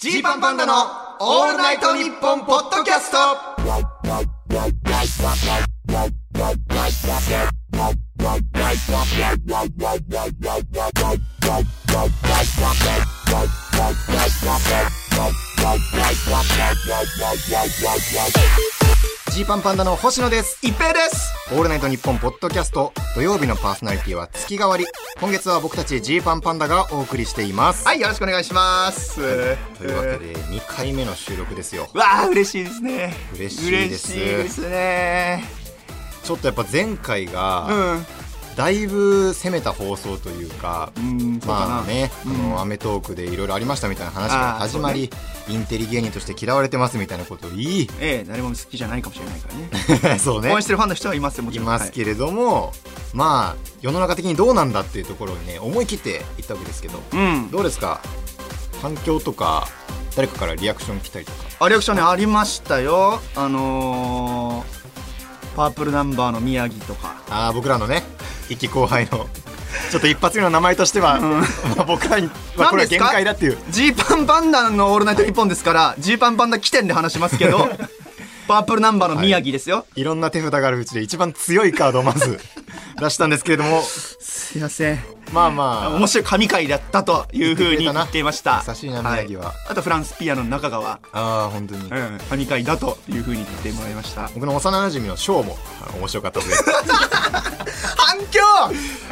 [0.00, 0.74] ジーパンパンダの
[1.18, 3.18] オールナイトニッポンポッドキャスト。
[19.30, 20.58] ジーパンパンダの星野です。
[20.66, 24.86] 一平ですオールナイトニッポンポッドキャスト土曜日のパーソナリティは月替わり。
[25.20, 27.86] 今月は僕たちジーパンパンダがお送りしています。
[27.86, 29.16] はい、よろしくお願いします。
[29.16, 31.88] というわけで2回目の収録ですよ。
[31.94, 33.14] わあ、嬉しいですね。
[33.34, 35.44] 嬉しいです嬉しいですね。
[36.24, 38.06] ちょっとやっぱ前回うがん。
[38.58, 41.00] だいぶ攻めた放送というか、う。
[41.46, 45.10] まあね、あの、アメトークでいろいろありましたみたいな話から始まり、
[45.48, 49.48] インテリ芸人として嫌われてますみたいなことを言い、ええ、誰も好きじゃないかもしれないか
[50.00, 50.18] らね。
[50.18, 51.66] そうね応援してるファンの人はいますよ、もちいろん。
[51.66, 52.72] ますけれども、
[53.14, 57.50] まあ世の中的にどうなんだっていうところにね思い切って言ったわけですけどはいうん。
[57.52, 58.00] どうですか？
[58.82, 59.68] 反響とか
[60.16, 61.38] 誰かからリアクション来たりとか？
[61.60, 63.20] あリアクションね、ありましたよ。
[63.36, 67.14] あのー、パープルナンバーの宮城とか。
[67.30, 68.02] あー僕らのね
[68.48, 69.26] 一期後輩の
[69.90, 73.58] ちょっと一発目の名前としては、まあ僕らにはこれは限界だっていう。
[73.70, 77.68] ジーパンパンダのオールナイトニッポンですから、ジーパンパンダ起点で話しますけど、
[78.48, 79.86] パープルナンバーの宮城ですよ。
[79.94, 82.40] いろんな手札があるうちで一番強いカードをまず
[82.98, 83.82] 出したんですけれども。
[83.82, 85.17] すいません。
[85.32, 85.88] まあまあ。
[85.96, 88.64] 面白い神回だったというふうに言っていました。
[88.66, 89.54] 優しいな宮城は。
[89.68, 94.30] あとフランスピアノの中川、ああ本当に、うん、神回だというふうに言ってもらいました。
[94.34, 95.56] 僕の幼馴染のショーも
[95.98, 96.54] 面白かったので
[97.96, 98.40] 反響！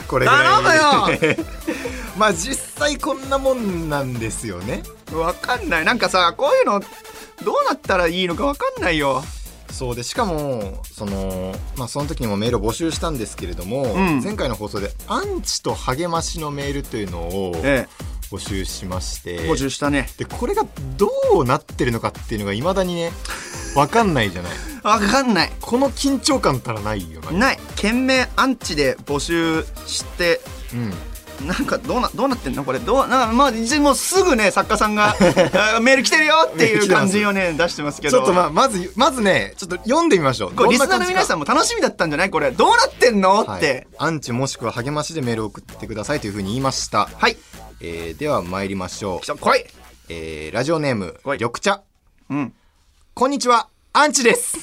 [0.08, 1.18] これぐらい。
[1.18, 1.36] 頼
[2.16, 4.82] まあ実際こんなもんなんですよね。
[5.12, 5.84] わかんない。
[5.84, 6.80] なんかさこういうの
[7.44, 9.22] どうなったらいいのかわかんないよ
[9.76, 14.22] そうでしかもその,、まあ、その時にもメールを募集したんですけれども、ん。
[14.22, 17.86] 前回の放送でアンチと励ましのメールというのをえ
[18.30, 20.08] 募集しまして、え募集したね。
[20.16, 20.64] でこれが
[20.96, 23.12] どうなってるのかっていうのがいまだにね
[23.76, 24.52] 分かんないじゃない。
[24.82, 25.52] わかんない。
[25.60, 27.30] この緊張感たらないよな。
[27.32, 27.58] ない。
[27.76, 30.40] 懸命アンチで募集して
[30.72, 30.94] うん
[31.42, 32.64] なんかどうなどうなってんの？
[32.64, 35.14] これどうなんかまあもうすぐね作家さんが
[35.82, 38.18] メール来てるよっていう感じをね出してますけど。
[38.18, 40.54] ちょっとまあまずまずねちょっと読んでみましょう。
[40.54, 42.30] これリスナーの皆んさんも楽しみだったんじゃない？
[42.30, 43.58] これどうなってんの、はい。
[43.58, 43.86] って。
[43.98, 47.36] アンチもしくは励ましでメールを送ってくださいというふうに言いました、はい。
[47.80, 49.38] えーでは参りましょう。
[49.38, 49.64] 来い。
[50.08, 51.38] えーラジオネームはい。
[51.38, 51.82] 緑茶。
[52.30, 52.52] うん。
[53.14, 54.56] こんにちはアンチです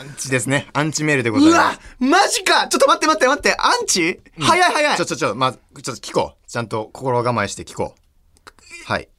[0.00, 0.66] アンチですね。
[0.72, 2.68] アンチメールでございうまわマジか。
[2.68, 3.54] ちょっと待って待って待って。
[3.60, 4.96] アンチ、早い早い。
[4.96, 6.50] すちょちょちょまずちょっと聞こう。
[6.50, 8.90] ちゃんと心構えして聞こう。
[8.90, 9.10] はい、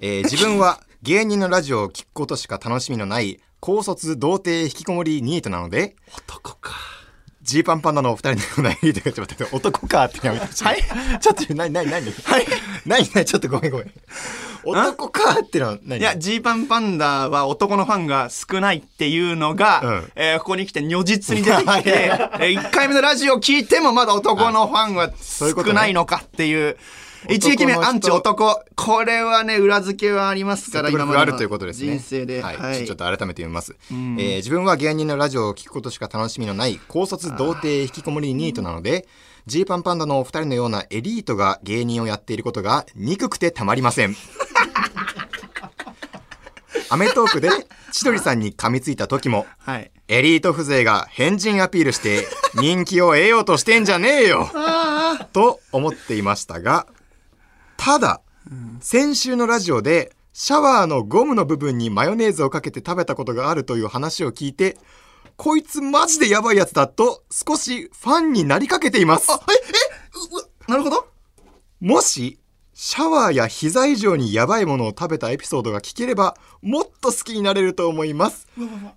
[0.00, 6.72] えー自分は 芸人のラジオを聞くことしか楽しみのない高卒童貞引きこもりニートなので男か
[7.44, 10.82] ジーパンパンダのお二人のようなエリートがちょっと待って男かってやめてはい。
[11.20, 12.46] ちょっとなになになにはい。
[12.86, 13.92] なになにちょっとごめんごめん。
[14.64, 16.00] 男かってのは何？
[16.00, 20.12] いやジーパンパンダは男のファンが少ないっていうのが、うん。
[20.16, 21.82] えーここに来て如実に出てきて、 はい。
[21.84, 26.78] え1回目のラジオを聞いてもまだ男のファンは少ないのかっていう
[27.28, 28.62] 一撃目アンチ男。
[28.76, 31.92] これはね裏付けはありますから今までの力があるということですね。
[31.92, 32.56] 人生で、はい。
[32.56, 32.84] はい。
[32.86, 39.06] ちょっと改めて読みます、えー自分は芸人のラジオを聞くことしか楽しみのない高卒童貞引きこもりニートなので
[39.46, 44.16] ジーパンパンダのお二人のようなエリートが芸人をやっていることが憎くてたまりません。
[46.90, 47.50] アメトークで
[47.92, 49.90] 千鳥さんに噛みついた時もはい。
[50.08, 54.50] エリート風情が変人アピールして人気を得ようとしてんじゃねえよ
[55.32, 56.86] と思っていましたが
[57.84, 58.22] ただ
[58.80, 64.78] 先週のラジオでシャワーのゴムの部分にマヨネーズをかけて食べたことがあるという話を聞いて
[65.36, 69.28] こいつマジでやばいやつだと少しファンになりかけています。
[70.66, 71.08] なるほど。
[71.78, 72.38] もし
[72.72, 78.48] シャワーや膝以上にやばいものを食べたエピソードが聞ければもっと好きになれると思います。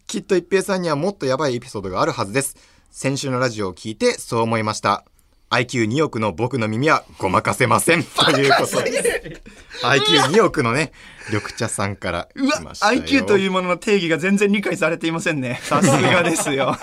[0.08, 2.56] きっと一平さんにはもっとやばいエピソードがあるはずです。
[2.90, 5.04] 先週のラジオを聞いてそう思いました
[5.50, 8.04] IQ2 億の僕の耳はごまかせません。
[8.04, 9.42] ということで。
[9.84, 10.92] IQ2 億のね
[11.30, 15.60] 緑茶さんからうわ IQ というものの定義が全然理解されていませんね。
[15.64, 16.24] さすが。
[16.24, 16.78] ですよ。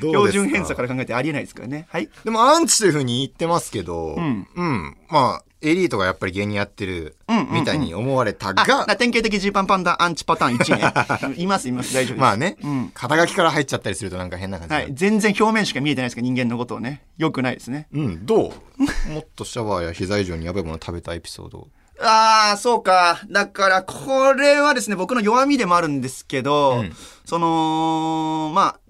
[0.00, 1.86] 標準偏差から考えてありえないですからね。
[1.90, 2.08] はい。
[2.24, 4.48] でもアンチというふうに言ってますけど、ん。
[4.54, 7.54] うん、まあエリートがやっぱり芸人やってるうんうんうん。
[7.54, 11.34] みたいに思われたあが、な典型的ジーパンパンダアンチパターン1ね。
[11.42, 11.94] いますいます。
[11.94, 12.20] 大丈夫です。
[12.20, 12.90] まあね、うん。
[12.92, 17.02] 肩書きから入っちゃったりするとなんか変な感じはい、全然表面しか見えてないですから人間のことをね。
[17.18, 17.86] よくないですね。
[17.92, 18.82] うん、どう？
[19.12, 21.68] もっとシャワーや膝以上にやばいもの食べたエピソード。
[22.00, 23.20] ああそうか。
[23.30, 26.96] だからこれはですね僕の弱みでもあるんですけど、うん。
[27.24, 28.80] そのまあ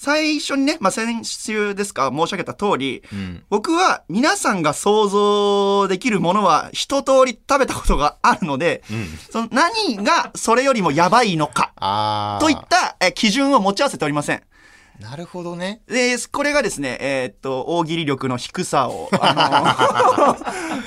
[0.00, 3.44] 最初にね、まあ、先週ですか、申し上げた通り、うん。
[3.50, 9.06] 僕は皆さんが想像できるものは一通り食べたことがあるので、うん。
[9.30, 14.42] その何がそれよりもやばいのか、といったえ基準を持ち合わせておりません。
[15.00, 20.36] なるほどねで、これがですね、えーっと、大喜利力の低さを、あの、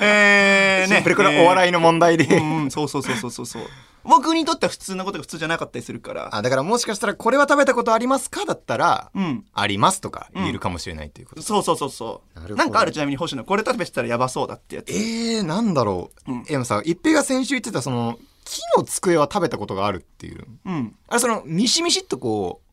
[0.00, 0.96] えー、ね。
[0.96, 3.62] シンプルこれお笑いの問題で、えーうんうん、そうそうそうそうそうそう。
[4.04, 6.28] 僕にとっては普通なことが普通じゃなかったりするから。
[6.34, 9.44] あだからもしかしたらこれは食べたことありますかだったら、うん。
[9.52, 12.38] ありますとか言えるかもしれないということ、そうそうそうそう。
[12.38, 14.90] なるほどなんかあるちなみに星野、これ食べてたらやばそうだってやつ。
[14.90, 20.94] えー、なんだろう、うんえでもさ一平が先週言ってたその木の机は食べたことがあるっていううん。
[21.08, 22.63] あれそのミシミシっとこう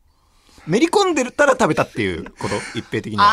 [0.66, 2.54] めり込んでるったら食べたっていうこと？
[2.78, 3.24] 一平的には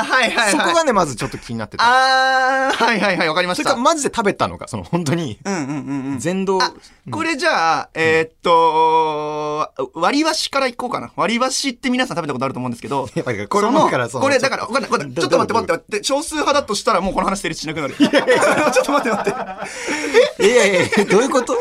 [0.00, 0.50] あー、はいはいはい。
[0.52, 3.64] そこがねまずちょっと気になってたあー、はいはいはい、わかりました。
[3.64, 4.66] それかマジで食べたのか？
[4.68, 6.18] その本当にうんうんうんうん。
[6.18, 6.72] 全道あ、
[7.10, 11.10] これじゃあ、えーっと、割り箸からいこうかな。
[11.16, 16.04] 割り箸って皆さん食べたことあると思うんですけど、 やっぱりこれもだからそのこれだから、ちょっと待って待って待って。
[16.04, 17.94] 少数派だとしたらもうこの話成立しなくなる。
[17.96, 18.10] ちょっ
[18.84, 20.46] と待って待って。
[20.46, 21.58] いやいやいや どういうこと？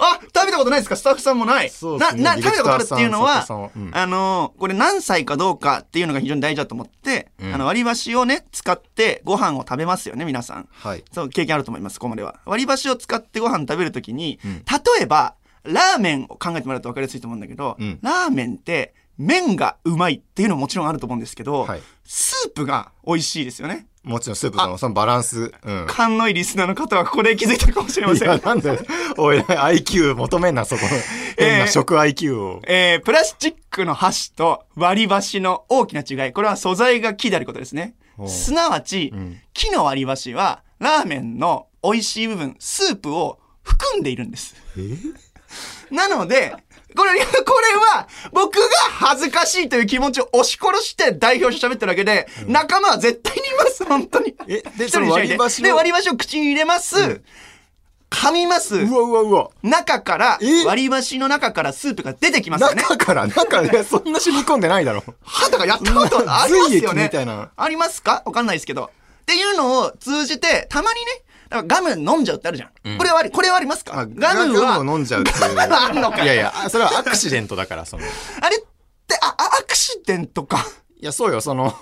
[0.00, 0.96] あ、食べたことないですか？
[0.96, 1.70] スタッフさんもない。
[1.70, 2.22] そうですね。
[2.22, 7.54] な、な、食べたことあるっていうのはディレクターさん作家さんうん、あのー、これ何歳かどうかっていうのが非常に大事だと思って、うん。
[7.54, 10.68] あの、割り箸をね、使ってご飯を食べますよね、皆さん。
[10.70, 11.04] はい。
[11.12, 12.40] そう、経験あると思います、ここまでは。
[12.46, 14.52] 割り箸を使ってご飯食べるときに、うん。
[14.56, 15.34] 例えば、
[15.64, 17.98] ラーメンを考えてもらうと分かりやすいと思うんだけど、うん。
[18.00, 21.82] ラーメンって、麺がうまいっていうのももちろんあると思うんですけど、はい。
[22.04, 23.86] スープが美味しいですよね。
[24.04, 25.52] もちろんスープのそのバランス。
[25.62, 25.86] うん。
[25.88, 28.28] 勘のいいリスナーの方はここで気づいたかもしれません。
[28.28, 28.78] いやなんで
[29.18, 30.82] おい IQ 求めんなそこ。
[30.82, 30.88] の
[31.36, 36.32] 変な食 IQ を、えー、プラスチックの箸と割り箸の大きな違い。
[36.32, 37.94] これは素材が木であることですね。
[38.26, 39.40] すなわち、うん。
[39.52, 44.56] 木の割り箸は、ラーメンの美味しい部分、スープを含んでいるんです。
[45.90, 46.54] なので、
[46.98, 54.34] これ、これは、僕が恥ずかしいという気持ちを押し殺して代表して喋ってるだけで、仲間は絶対にいます、本当に。
[54.48, 57.22] えででその割り箸をで、割り箸を口に入れます。
[58.10, 58.74] 噛みます。
[58.76, 59.50] うわうわうわ。
[59.62, 62.82] 中からえ、割り箸の中からスープが出てきますよね。
[62.82, 63.26] 中から？
[63.28, 65.04] 中で そんな染み込んでないだろ。
[65.22, 67.04] はたがやったことありますよね。
[67.04, 67.50] みたいな。
[67.56, 68.22] ありますか？
[68.24, 68.84] わかんないですけど。
[68.86, 72.98] っていうのを通じて、たまにね、だからガム飲んじゃうってあるじゃん。
[72.98, 74.00] これはあり、これはありますか？
[74.00, 75.54] あガムは、ガムを飲んじゃうっていう。
[75.54, 76.22] ガ ムあんのか。
[76.22, 78.04] いやいやあそれはアクシデントだからその。
[78.04, 78.08] い
[78.40, 78.60] あれっ
[79.06, 80.64] て、あ、あアクシデントか。
[81.00, 81.74] やそうよその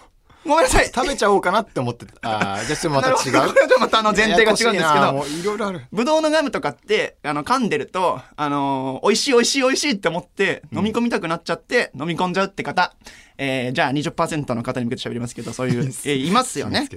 [0.46, 0.86] ごめんなさい。
[0.86, 5.24] 食べちゃおうかなって思ってたあーじゃあちょっとまた違うこれはまたあの前提が違うんですけども。
[5.24, 12.94] ういろいろあるぶどうのガムとかって、あの、噛んでると、あのー美味しい美味しい美味しいって思って、飲み込みたくなっちゃって、飲み込んじゃうって方、
[13.38, 16.88] えー、じゃあ20%の方に向けて喋りますけど、そういう、 えーいますよね。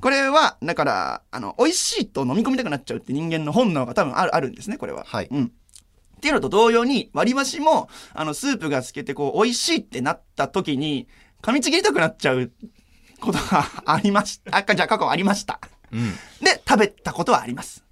[0.00, 5.04] これは、だから、あの、美味しいと飲み込みたくなっちゃうって人間の本能が多分ある、あるんですね、これは。
[5.06, 5.44] はいうん。
[5.44, 11.06] っていうのと同様に、割り箸も、あの、スープが透けて、こう、美味しいってなった時に、
[11.42, 12.50] 噛みちぎりたくなっちゃう
[13.24, 14.56] ことがありました。
[14.56, 15.58] あ、じゃあ過去ありました。
[15.92, 16.12] うん。
[16.44, 17.84] で、食べたことはあります。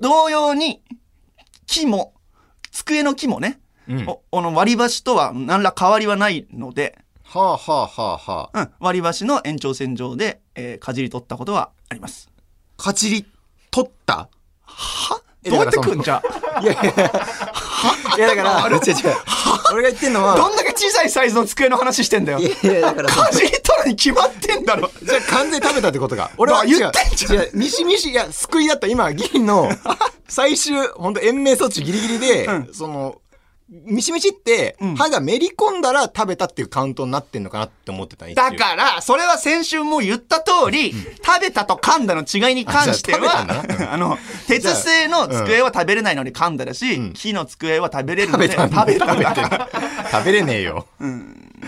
[0.00, 0.82] 同様に、
[1.66, 2.14] 木も、
[2.70, 4.06] 机の木もね、うん。
[4.06, 6.98] はおこの割り箸とは何ら変わりはないので、
[7.34, 8.60] あはあはあはあ。
[8.60, 12.30] うん、割り箸の延長線上で、えーかじり取ったことはあります。
[12.76, 13.26] かじり
[13.70, 14.28] 取った？
[14.64, 15.22] は？
[15.44, 16.22] えどうやってくんじゃ？
[16.62, 16.82] いやいや。
[18.16, 18.94] いやだから違う違う。
[19.72, 22.38] 俺が言ってんのはどんだけ小さいサイズの机の話してんだよ。
[22.38, 24.90] いやいやだからかじり取るに決まってんだろ。
[25.02, 26.30] じゃあ完全に食べたってことか。
[26.38, 27.34] 俺は言ってんじゃん。
[27.34, 28.86] 違う違うミシミシ、いや、救いだった。
[28.86, 29.70] 今、銀の
[30.28, 32.70] 最終、本当延命措置ギリギリで、うん。
[32.72, 33.16] その、
[33.68, 34.96] ミシミシって、うん。
[34.96, 43.46] 歯がめり込んだら食べたっていうカウントになってんのかなって思ってた一だ瞬から、それは先週も言った通り、食べたと噛んだの違いに関しては、
[43.90, 47.12] あの、鉄製の机は食べれないのに噛んだらし、ん。
[47.14, 49.68] 木の机は食べれるので、食べたんだ。
[50.10, 50.86] 食べれねえよ。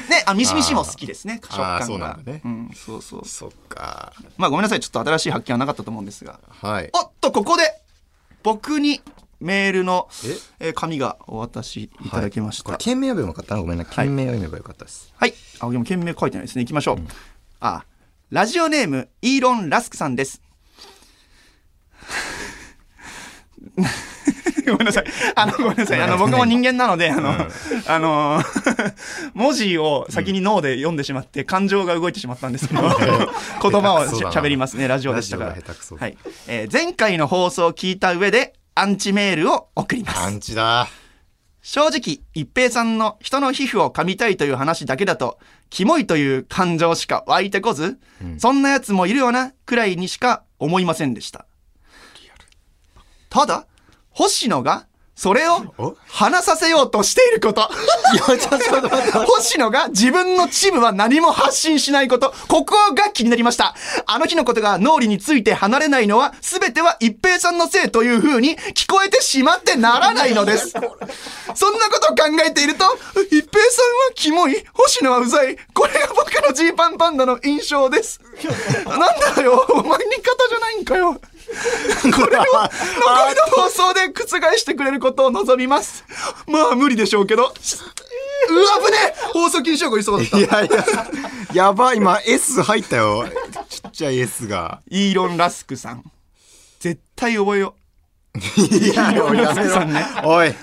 [0.08, 1.86] で、あ、ミシミシも好きですね、食感が。
[1.86, 3.24] そうなんだねうん、そうそう。
[3.24, 4.12] そっか。
[4.36, 6.40] まあごめんなさい、ちょっと新しい発見はなかったと思うんですが。
[6.48, 6.90] はい。
[6.92, 7.80] おっと、ここで、
[8.42, 9.00] 僕に
[9.40, 10.08] メールの
[10.60, 10.68] え？
[10.68, 12.64] えー紙がお渡しいただきました。
[12.64, 13.60] これ、件名読めばよかったな。
[13.60, 13.84] ごめんな。
[13.84, 15.12] 件名読めばよかったです。
[15.16, 15.34] はい。
[15.60, 16.64] あ、でも件名書いてないですね。
[16.64, 16.98] 行きましょう。
[17.60, 17.84] あ、
[18.30, 20.42] ラジオネーム、イーロン・ラスクさんです。
[24.71, 25.04] ごめんなさい。
[25.35, 26.00] あの、ごめんなさい。
[26.00, 27.35] あの、僕も人間なので、あの、
[27.87, 28.42] あの、
[29.35, 34.88] 文字を先に脳で読んでしまって、感情が動いてしまったんですけど、言葉を喋りますね。
[34.88, 35.50] ラジオでしたから。
[35.99, 36.16] はい。
[36.49, 40.21] えー前回の放送を聞いた上で、アンチメールを送ります。
[40.21, 40.88] アンチだ。
[41.62, 45.38] 正直、一平さんの人の皮膚を噛みたいという話だけだと、
[45.71, 47.99] キモいという感情しか湧いてこず、
[48.38, 51.47] そんな奴もいるよな、くらいにしか思いませんでした。
[53.30, 53.66] ただ、
[54.14, 57.71] 星野がそれを話させようとしていること。
[59.26, 62.35] 星野が自分のチームは何も発信しないこと。
[62.49, 63.76] ここが気になりました。
[64.06, 70.71] あの日のことが脳裏について離れないのは、すべては一平さんのせいという風に聞こえてしまってならないのです。
[71.54, 72.85] そんなことを考えていると、
[73.30, 75.56] 一平さんはキモい、星野はうざい。
[75.73, 78.21] これが僕のジーパンパンダの印象です。
[78.85, 78.99] なん
[79.37, 81.21] だよ、お前に方じゃないんかよ。
[82.12, 82.68] これを残
[83.28, 84.26] りの放送で覆
[84.58, 86.04] してくれることを望みます。
[86.46, 87.42] まあ無理でしょうけど。
[87.44, 87.52] うわ、
[88.86, 90.38] 危ね放送禁止用語いそうだった。
[90.38, 93.24] いやいや、やばい、今 S 入ったよ。
[93.68, 94.80] ちっちゃい S が。
[94.88, 96.04] イーロン・ラスクさん。
[96.80, 97.74] 絶対覚えよ、
[98.34, 100.04] イーロン・ラスクさんね。
[100.24, 100.54] おい、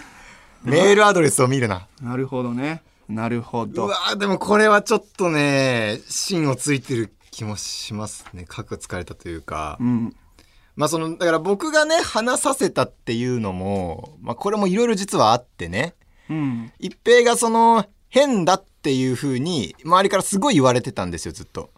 [0.63, 1.87] メールアドレスを見るな。
[2.01, 2.83] なるほどね。
[3.09, 3.85] なるほど。
[3.85, 8.45] うわでもこれはちょっとね、芯をついてる気もしますね。
[8.47, 9.77] 核疲れたというか。
[9.81, 10.15] うん。
[10.75, 15.95] まあその、だから僕がね、話させたっていうのも、まあこれもいろいろ実はあってね。
[16.29, 16.71] うん。
[16.79, 21.69] 一平がその、変だっていう風に、周りからすごい言われてたんですよ、ずっと。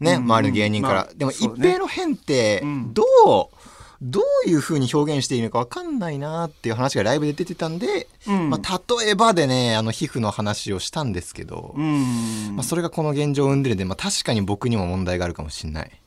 [0.00, 0.94] ね、うん周りの芸人から。
[0.94, 3.56] まあでも一平の変ってうん、どう、
[4.02, 12.56] どういう風に表現していいのか分かんないなっていう話がライブで出てたんで、うんまあ例えばでね、あの皮膚の話をしたんですけど、うん。
[12.56, 15.99] まあそれがこの現状を生んでるんで、まあ確かに僕にも問題があるかもしれない。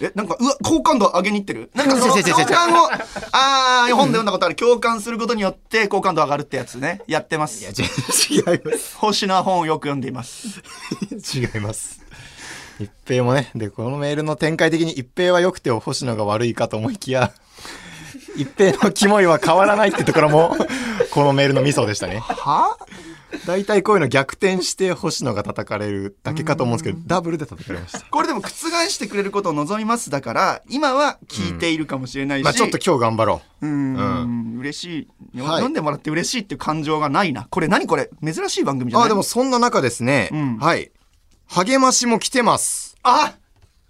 [0.00, 1.70] え、なんか、うわ、好感度上げにいってる？
[1.74, 2.88] なんかその共感を、
[3.32, 4.54] あー、本で読んだことある。
[4.54, 7.02] 共感することによって好感度上がるってやつね。
[7.06, 7.62] やってます。
[7.62, 8.96] いや、違います。
[8.98, 10.60] 星野は本をよく読んでいます。
[11.12, 12.00] 違います。
[12.78, 17.32] 一平もね、で、このメールの展開的に一平は良くて星野が悪いかと思いきや、
[18.36, 20.56] 一平のキモいは変わらないってところも、
[21.12, 22.18] このメールのミソでしたね。
[22.20, 22.76] は？
[23.44, 28.00] 大体こういうの逆転して星野が叩かれるだけかと思うんですけど、ダブルで叩かれました。
[28.00, 28.48] これでも覆
[28.88, 32.44] してくれることを望みますだから、今は聞いているかもしれないし。
[32.44, 37.46] まあちょっと今日頑張ろうーん、嬉しい、はい読んでもらって嬉しいっていう感情がないな。
[37.50, 38.08] これ何これ？
[38.24, 38.98] 珍しい番組じう。
[38.98, 39.06] ゃない？
[39.06, 40.90] あ、でもそんな中ですね、うんはい。
[41.48, 42.96] 励ましも来てます。
[43.02, 43.34] あ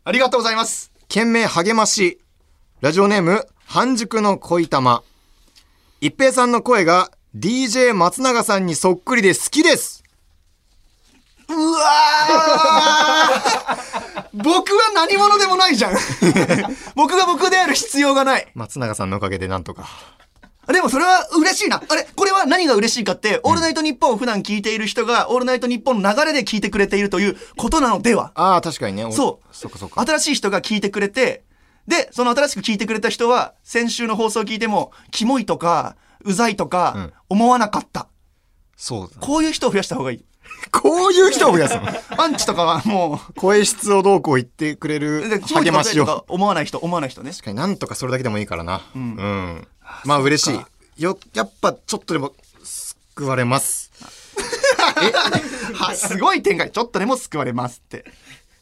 [0.05, 0.91] ありがとうございます。
[1.09, 2.19] 懸命励まし。
[2.81, 5.03] ラジオネーム、半熟の恋玉。
[6.01, 10.05] 一平さんの声が DJ 松永さんにそっくりで好きです。
[11.49, 15.97] うわー僕は何者でもないじゃん。
[16.95, 18.51] 僕が僕である必要がない。
[18.55, 19.89] 松永さんのおかげでなんとか。
[20.73, 21.83] でもそれは嬉しいな。
[21.89, 29.05] あれこれは何が嬉しいかって、オールナイトニッポンを普段聞いている人が、オールナイトニッポンの流れで聞いてくれているということなのではああ、確かにね。
[29.05, 30.01] おそうそっかそっか。
[30.05, 31.43] 新しい人が聞いてくれて、
[31.87, 38.09] で、その新しく聞いてくれた人は、先週の放送を聞いても、キモいとか、うざいとうんか、思わなかった。
[38.77, 39.21] そうだ。
[39.21, 40.25] こういう人を増やした方がいい。
[40.71, 41.83] こういう人を増やすの？
[42.23, 46.25] アンチとかはも声質をどうこう言ってくれう、る励ましを。
[46.29, 47.33] 思わない人、思わない人ね。
[47.33, 48.83] かになんとかそれだけでもいいからな。
[48.95, 49.69] うんんん。
[50.05, 50.55] まあ嬉し
[50.99, 51.03] い。
[51.03, 52.33] よ、やっぱちょっとでも
[52.65, 53.91] 救われます。
[55.75, 56.71] はすごい展開。
[56.71, 58.05] ちょっとでも救われますって。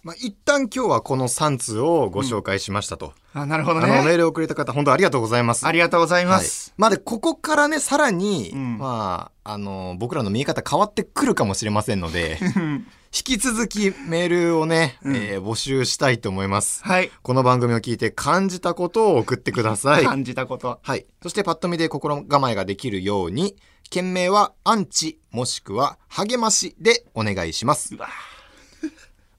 [0.04, 3.14] まあ一旦今日はこの3通をご紹介しましたと。
[3.32, 4.10] あ、なるほどあの、メね。
[4.12, 5.66] ールをくれた方、本当ありがとうございます。
[5.66, 6.74] ありがとうございまはいす。。
[6.76, 12.38] まあで、ここからね、さらに、うんまあ、あの、僕らの見え方変わってくるかもしれませんので、
[13.16, 16.82] 引き続きメールをね、うんえー募集したいと思います。
[16.84, 17.10] はい。
[17.22, 20.04] この番組を聞いて感じたことを送ってください。
[20.04, 20.80] 感じたこと。
[20.82, 21.06] はい。
[21.22, 23.56] そしてパッと見で心構えができるように、
[23.88, 28.08] 件名はアンチもしくは励ましでお願いしますうわ。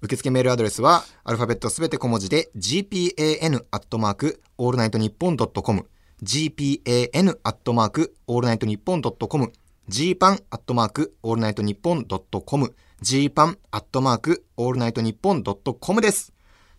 [0.06, 5.88] 受付メールアドレスはアルファベットすべて小文字で gpan アットマークオールナイトニッポンドットコム
[6.24, 9.52] gpan アットマークオールナイトニッポンドットコム
[9.90, 16.34] gpan アットマークオールナイトニッポンドットコム gpan アットマークオールナイトニッポンドットコムです。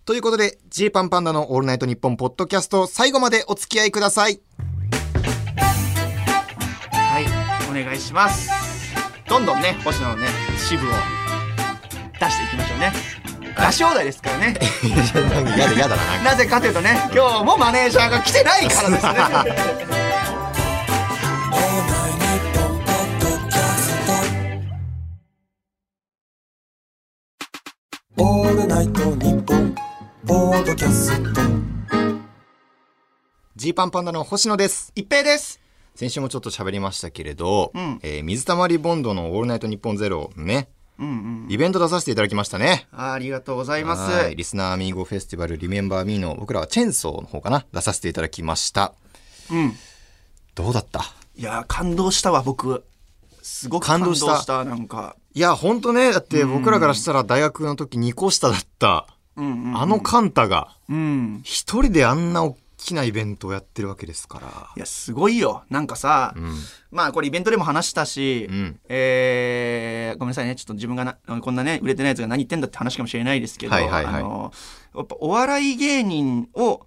[0.05, 4.41] ということで、ジーパンパンダのオールナイトニッポンポッドキャスト最後までお付き合いください。
[6.93, 7.25] はい。
[7.69, 8.49] お願いします。
[9.29, 10.91] どんどんね、星野のね、支部を
[12.21, 12.93] 出していきましょうね。
[13.57, 14.55] 出し放題ですからね。
[15.57, 16.23] やだやだな。
[16.25, 19.13] なぜかというとね、今日もマネージャーが来てないからですね。
[28.19, 29.75] オールナイトニッポン
[30.27, 31.41] ポードキャスト
[33.57, 34.93] ジーパンパンダの星野です。
[34.95, 35.61] 一平です。
[35.95, 41.13] 先週もちょっと喋りましたけれど、うんえー水溜りボンドのオールナイトニッポンゼロね、うんう
[41.47, 41.47] ん。
[41.49, 42.87] イベント出させていただきましたね。
[42.93, 44.13] あありがとうございます。
[44.13, 48.95] はいリスナーアミーゴフェスティバルリメンバーミーの僕らはチェーンソーの方かな出させていただきました。
[49.51, 49.75] うん。
[50.55, 51.05] どうだった？
[51.37, 52.85] いやー感動したわ僕。
[53.43, 54.47] すごく感動し。
[54.47, 54.65] た？
[54.65, 55.17] なんか。
[55.35, 59.77] いや、ほんとね、だって僕らからしたら大学の時2個下だった、うんうん。
[59.79, 61.43] あのカンタが、うん。
[61.45, 62.57] 一人であんな大
[62.87, 64.47] きなイベントをやってるわけですから。
[64.77, 65.65] いやすごいよ。
[65.69, 66.55] なんかさ、うん。
[66.91, 68.81] まあこれイベントでも話したし、うん。
[68.89, 70.55] えーごめんなさいね。
[70.55, 74.15] ちょっと自分がなこんなね売れてないやつが何言ってんだって話かもしれないですけど、はいはいはい。
[74.15, 74.53] あの
[74.95, 76.87] やっぱお笑い芸人を、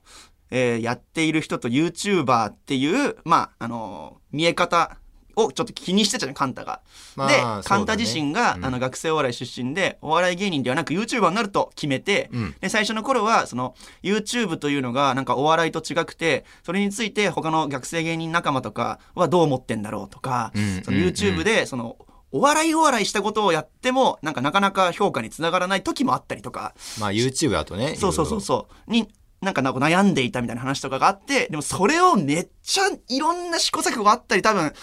[0.51, 4.98] えーやっている人と YouTuber っていうまああの見え方
[5.46, 6.81] をちょっと気にしてたじゃんカンタが。
[7.15, 7.27] まあ
[7.62, 8.65] でカンタ自身が、うん。
[8.65, 12.55] あの学生お笑い出身でお笑い芸人ではなく YouTuber になると決めて、うん。
[12.60, 21.98] で最初の頃はその YouTube というのがなんかお笑いと違くてそれについて他の学生芸人仲間とかはどう思ってんだろうとか、うんその YouTube でその
[22.31, 26.74] お笑いお笑いしたことをやってもなんかなかなか評価につながらない時もあったりとか。
[27.00, 28.91] まあ YouTube だとねそうそうそううそう。
[28.91, 29.08] に
[29.41, 34.74] なんかなんか悩んでいたみたいな話とかがあってでもそれをめっちゃいろんな試行錯誤があったり多分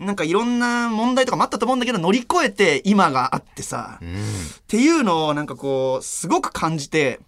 [0.00, 4.08] なんかいろんな問題とかもあったと思うんだけど乗り越えて今があってさ、うん。
[4.08, 4.12] っ
[4.66, 7.20] ていうのをなんかこうすごく感じて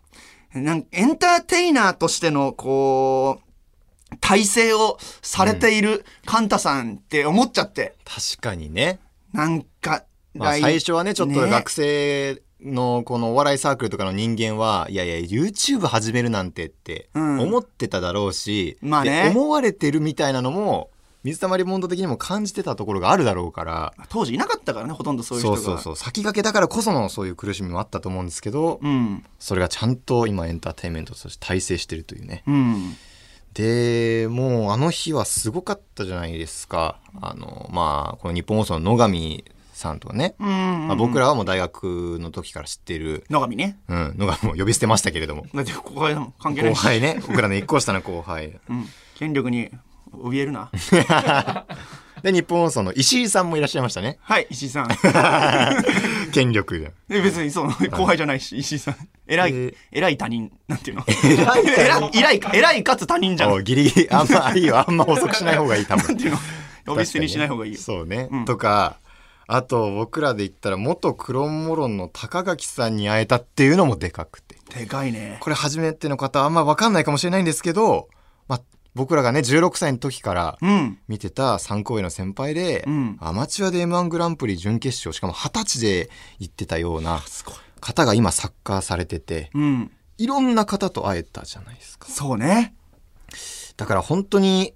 [0.55, 8.99] なんエンターテイナーとしてのこう体制をされているカンタさんって思っちゃって、確かにね。
[9.33, 11.51] なんか、まあ、来最初はねちょっとね。
[11.51, 17.41] 学生のこのお笑いサークルとかの人間はいやいや YouTube 始めるなんてってうん。
[17.41, 19.25] 思ってただろうし、まあね。
[19.25, 20.91] で思われてるみたいなのも
[21.25, 23.95] 水溜りボンド的にも感じてたところがあるだろうから。
[24.09, 25.57] 当時いなかったからねほとんどそういう人が。
[25.57, 25.97] そうそうそう。
[25.97, 29.25] 先駆けだからこそのそういう苦しみもあったと思うんですけど、うん。
[29.39, 32.43] それがちゃんと今エンターテインメントとして体制してるというね。
[32.47, 32.97] うん。
[33.55, 36.99] でもうあの日はすごかったじゃないですか。
[37.21, 43.79] あのまあこの日本放送の野上さんとかね、うんまあ、僕らはもう大学の時から知ってる、野上ね。
[43.89, 45.47] うん、野上も呼び捨てましたけれども。
[45.55, 47.21] だってここは関係ないし、後輩ね。
[47.27, 48.59] 僕らの一個下の後輩。
[48.69, 48.87] うん、
[49.17, 49.71] 権力に
[50.13, 50.71] 怯えるな。
[52.23, 54.19] で日本放送の石井さんもいらっしゃいましたね。
[54.21, 54.89] はい石井さん。
[56.33, 56.93] 権力で。
[57.11, 58.97] え別にそう後輩じゃないし石井さん。
[59.27, 60.53] 偉い、えー偉い他人。
[60.69, 61.05] なんていうの？
[62.15, 63.53] 偉い偉いかつ他人じゃん。
[63.53, 64.11] おギリギリ。
[64.11, 64.79] あんまいいよ。
[64.79, 66.07] あんま遅くしない方がいい多分。
[66.07, 66.39] なんていうの？
[66.87, 68.45] 呼び捨てにしない方がいいよ、そうね、うん。
[68.45, 68.97] とか
[69.47, 74.57] あと僕らで言ったら元クロンモロンの高垣さんに会えたっていうのもでかくて。
[74.77, 75.37] でかいね。
[75.41, 78.22] これ初めての方あんま分かんないかもしれないんですけど、まあ、
[78.95, 80.99] 僕らがね16歳の時からうん。
[81.09, 83.17] 見てた3校上の先輩で、うん。
[83.21, 87.21] アマチュアで m 1グランプリ準決勝しかも二十歳で行ってたような
[87.81, 89.91] 方が今サッカーされててうん。
[90.19, 92.09] いろんな方と会えたじゃないですか。
[92.09, 92.75] そうね。
[93.77, 94.75] だから本当に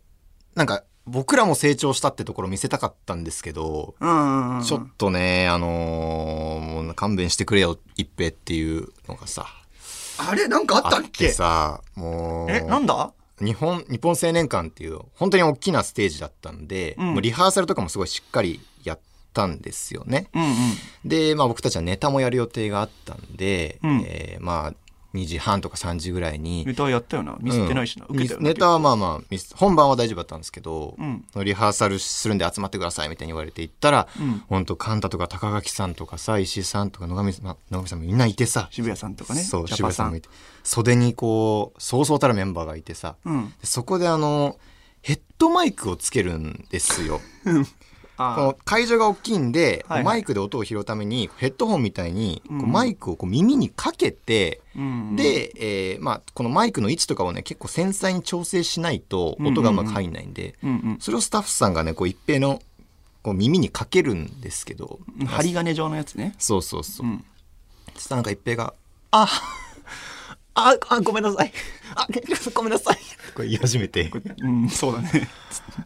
[0.54, 9.46] なんか僕らも成長したってところ見せたかったんですけど、うんうんうんちょっとねあのーもう勘弁してくれよ一平っていうのがさ
[10.18, 13.12] あれなんかあったっあってけさもうえなんだ？
[13.40, 17.06] 日本日本青年館っていう本当に大きなステージだったんで、うん。
[17.14, 18.98] もうリハーサルとかもすごいしっかりやっ
[19.34, 20.28] たんですよね。
[20.34, 20.54] うんうん。
[21.04, 24.04] で、まあ、僕たちはネタもやる予定があったんで、うん。
[24.06, 24.74] えーまあ
[25.16, 26.64] 2時半とか3時ぐらいに。
[26.64, 27.36] ネタやったよな。
[27.40, 31.24] ミスってないしな、うん受けたよなネタはまあまあミス本番は大丈夫だったんですけど、うん。
[31.44, 34.42] リハーサルするんで集まってくださいみたいに言われて行ったら、うん。
[34.48, 38.68] 本当カンタとか高垣さんとかさ石井さんとか野上さんま野上さんもみんないてさ。
[38.70, 39.40] 渋谷さんとかね。
[39.42, 40.28] そう渋谷さんもいて
[40.62, 43.54] 袖にこうそうそうたるメンバーがいてさ、うん。
[43.60, 44.58] でそこであの
[45.02, 47.20] ヘッドマイクをつけるんですよ。
[48.16, 50.04] こあの会場が大きいんで、はいはい。
[50.04, 55.16] マイクで音を拾うためにヘッドホンみたいにこううんマイクをこう耳にかけて、ーうん。
[55.16, 60.98] で、えーまあ、このマイクの位置とかをね結構繊細に調整しないと音がうまく入んないんで、うんうん。
[61.00, 62.60] それをスタッフさんがねこう一平の
[63.22, 66.34] こう耳にかけるんですけど、針金状のやつね。
[66.38, 67.06] そうそうそう。
[67.06, 67.24] う、ん。
[67.94, 68.72] そしたらなんか一平が
[69.10, 69.28] 「あ
[70.56, 71.52] ああごめんなさい。
[71.94, 72.06] あ
[72.52, 72.96] ごめんなさい」
[73.36, 74.10] これ言い始めて。
[74.42, 75.28] うんそうだね。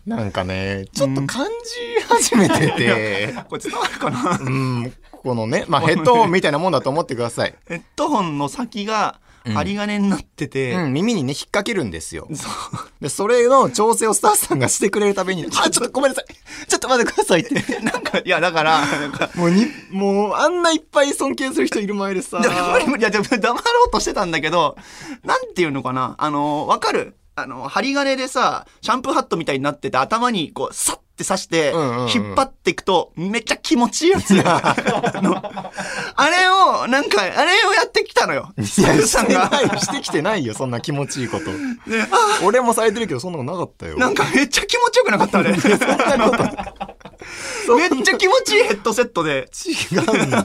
[0.06, 3.34] なんかねちょっと感じ始めてて。
[3.50, 4.38] これ伝わるかな？
[4.40, 7.54] うん、このね、まあ、ヘッドホンみたいなもんだと思ってください。
[7.66, 12.28] ヘッドホンの先が針金になってて、うん、耳にね、引っ掛けるんですよ。
[12.34, 16.24] そうで、それの調整をスタッフさんがしてくれるために、 あ、ちょっとごめんなさい。
[16.68, 17.54] ちょっと待ってくださいって。
[17.80, 22.38] なんかいやだからなんかもうに、もう、あんないっぱい尊敬する人いる前でさ。
[22.98, 24.76] いやでも黙ろうとしてたんだけど
[25.24, 27.14] なんていうのかなあのわかる？
[27.36, 31.72] あの針金でさシャンプーハットみたいになってて頭にこうサッて刺して、
[32.14, 34.34] 引っ張っていくとめっちゃ気持ちいいやつ。
[34.42, 34.74] あ
[36.28, 38.52] れをなんかあれをやってきたのよ。
[38.62, 41.44] スいや、さんしてながい、してきてないよ、そんな気持ちいいこと。
[42.44, 43.98] 俺もされてるけど、そんなのなかったよ。
[43.98, 45.50] なんかめっちゃ気持ちよくなかったあれ。
[45.52, 45.78] めっちゃ
[48.16, 49.48] 気持ちいいヘッドセットで。
[49.92, 50.44] 違うんだよ。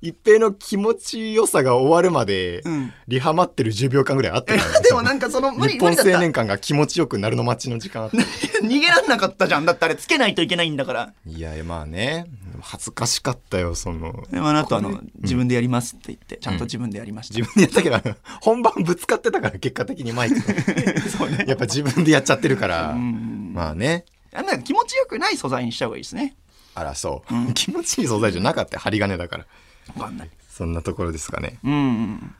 [0.00, 2.92] 一平の気持ちよさが終わるまで、うん。
[3.08, 8.08] リハ待ってる10秒間ぐらいあったからねでもなんかその無理日本青年館が気持ちよくなるの待ちの時間。
[8.62, 9.64] 逃げらんなかったじゃん。
[9.64, 11.12] だってあれつけないといけないんだから。
[11.26, 12.26] いやまあね。
[12.58, 14.24] も恥ずかしかったよその。
[14.30, 20.52] でもあの後あの自分でやりますって言ってちゃんと自分でやりました、自分でやったけど 本番ぶつかってたから結果的にマイクと
[21.08, 21.44] そうね。
[21.48, 22.90] やっぱ自分でやっちゃってるから。
[22.90, 23.52] うん。
[23.54, 24.04] まあね。
[24.34, 26.36] あなんか気持ちよくない素材にした方がいいですね
[26.78, 28.80] あらそう、 気持ちいい素材じゃなかったよ。
[28.80, 29.46] 針金だから。
[29.96, 30.30] わかんない。
[30.50, 31.58] そんなところですかね。
[31.64, 32.34] うん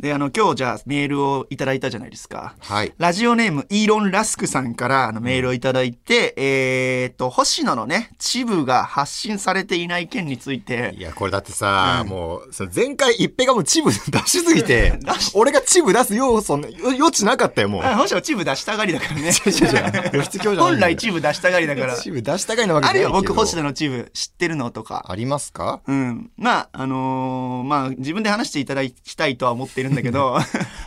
[0.00, 2.54] であの今日じゃあメールをいただいたじゃないですか。
[2.60, 2.92] はい。
[2.98, 10.94] ラジオネームイーロン・ラスクさんからあのメールをいただいて、えーっと星野のねチブが発信されていない件について。
[10.96, 14.98] いやこれだってさ、もうその前回一平がもうチブ出しすぎて
[15.34, 17.84] 俺がチブ出す要素の余地なかったよもう。
[17.84, 19.32] あ星野チブ出したがりだからね。
[20.56, 21.96] 本来チブ出したがりだから。
[21.96, 25.04] チブ出したがりなわけあるよ僕星野のチブ知ってるのとか。
[25.08, 25.80] ありますか？
[25.86, 26.30] うん。
[26.36, 30.38] まあ、あのーまあ、自分で話していただきたいとは思ってるんだけど、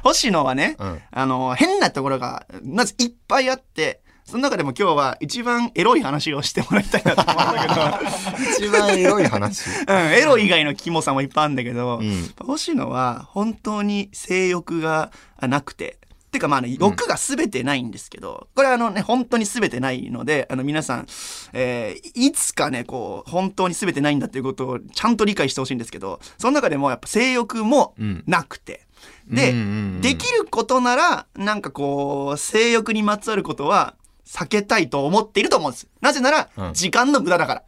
[0.03, 0.99] 星野はね、うん。
[1.11, 7.99] あのー変なところが、まずいっぱいあって、その中でも今日は一番エロい話をしてもらいたいなと思うんだ
[8.57, 9.63] 一番エロい話？
[9.79, 12.33] けど、うん、エロ以外のキモさもいっぱいあるんだけど、うん。
[12.39, 15.11] 星野は本当に性欲が
[15.41, 15.97] なくて、
[16.31, 21.07] てかまあね、欲が全てないんですけど、これはあのね、本当に全てないので、あの皆さん、
[21.53, 27.93] えーいつかね、こう、本当に全てないんだっていうことをちゃんと理解してほしいんですけど、その中でもやっぱ性欲も
[28.25, 28.87] なくて、
[29.27, 33.95] で、うんうんうんできることなら、なんかこう、性欲にまつわることは
[34.27, 35.88] 避けたいと思っていると思うんです。
[36.01, 37.63] なぜなら、うん時間の無駄だから。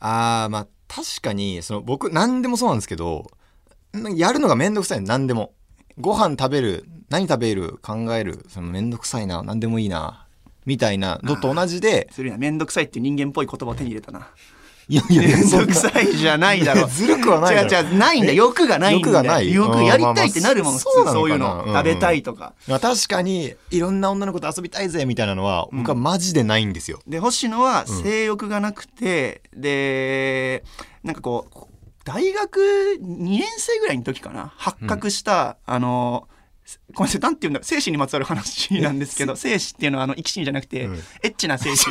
[0.00, 3.30] あーまあ確かにその僕何でもそうなんですけど
[3.92, 5.52] なんかやるのがめんどくさいの何でも
[5.98, 10.26] ご飯食べる何食べる考えるそのめんどくさいな何でもいいな
[10.66, 14.28] みたいなのと同じでそれはめんどくさいっていう人間っぽい言葉を手に入れたな。
[14.90, 16.86] いやいやめんどくさいじゃないだろ。
[16.86, 18.32] ずるくはない違う違う、ないんだ。
[18.32, 19.12] 欲がないんだよ。
[19.12, 21.64] 欲がない欲やりたいってなるもん、そういうの。
[21.66, 22.54] 食べたいとか。
[22.66, 30.64] まあ確かにいろんな女の子と遊びたいぜみたいなのは僕はマジでないんですよ、で、星野は性欲がなくて、で、
[31.04, 31.58] なんかこう、
[32.04, 32.60] 大学
[33.02, 36.28] 2年生ぐらいの時かな、発覚した、あの、
[36.94, 41.86] ごめんなさい、なんて言うんだろう、精子にまつわる話なんですけど、精子っていうのは、あの、生き死にじゃなくて、うんエッチな精子。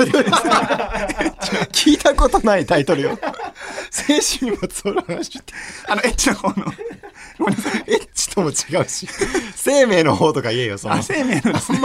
[1.72, 3.20] 聞いたことないタイトルよ
[3.90, 5.54] 精神にまつわる話って
[5.88, 6.66] あの、エッチな方の。
[7.40, 7.84] ごめんなさい。
[7.88, 9.08] エッチとも違うし
[9.56, 11.80] 生命の方とか言えよそのあ、生命のですね。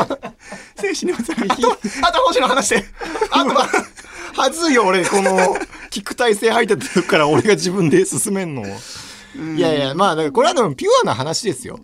[0.76, 1.46] 精子にまつわる。
[1.50, 2.84] あと、あと星野話して。
[3.30, 3.68] あとは、
[4.34, 5.56] はずいよ俺この
[5.90, 8.64] 聞く体勢入ってた時から俺が自分で進めんの
[9.34, 11.78] いやいやまあだからこれはでもピュアな話ですよ、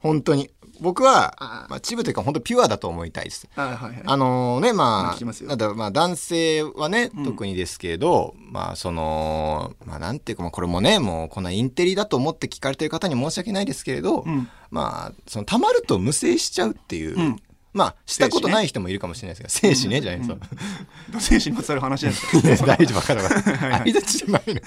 [0.00, 0.50] 本当に。
[0.80, 3.48] 僕はあまあ、チブというか本当ピュアだと思いたいです。
[3.56, 4.02] はいはいはい。
[4.04, 14.48] あのねまあまだまあ男性はね、特にですけどまあそのまあなんていうかまあこれもねもうこんなインテリだと思って聞かれてる方に申し訳ないですけれど、ん。
[14.70, 17.36] まあそのたまると無精しちゃうっていう、ん
[17.76, 20.00] まあしたことない人もいるかもしれないですけど精子ね。
[20.00, 22.36] じゃないですか、精子にまつわる話です。
[22.38, 23.42] いや大丈夫分かる分かる。
[23.42, 24.60] 相づちでもないの。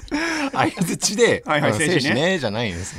[0.51, 2.37] 相づちではいはいあの精子ね。
[2.37, 2.95] じゃないんです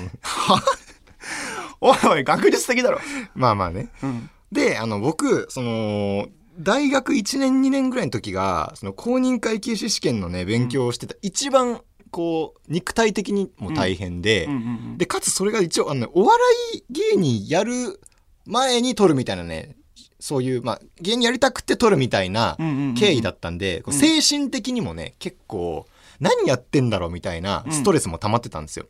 [1.81, 2.99] おいおい、学術的だろ。
[3.35, 3.89] まあまあね。
[4.03, 4.31] うん。
[4.51, 6.27] であの僕その
[6.59, 16.39] 大学1年2年ぐらいの時がその公認会計士試験のね勉強をしてた、一番こう肉体的にも大変で、うんうんでかつそれが一応あの、ね、お笑
[16.75, 18.01] い芸人やる
[18.45, 19.77] 前に撮るみたいなね
[20.21, 22.57] そういう、まあ、芸人やりたくて撮るみたいな
[22.97, 25.87] 経緯だったんで、精神的にもね結構
[26.21, 28.87] 何やってんだろうみたいなストレスも溜まってたんですよ。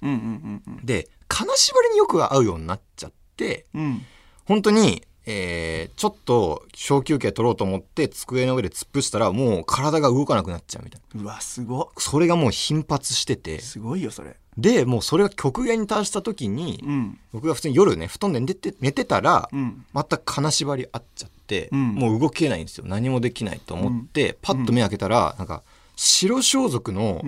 [0.85, 3.83] で金縛りによく会うようになっちゃってうん。
[3.83, 4.03] うん。
[4.45, 11.23] 本当に、えーちょっと小休憩取ろうと思って机の上で突っ伏したらもう体が動かなくなっちゃうみたいな。
[11.23, 11.93] うわ、すご。
[11.99, 13.61] それがもう頻発してて。
[13.61, 14.37] すごいよ、それ。
[14.57, 17.19] でもうそれが極限に達した時に、うん。
[17.33, 19.85] 僕が普通に夜ね布団で寝て寝てたら、うん。
[19.93, 21.95] また金縛りあっちゃって、うん。
[21.95, 22.85] もう動けないんですよ。
[22.87, 25.63] 何もできないと思って、パッと目開けたらなんか
[25.97, 27.23] 白装束の、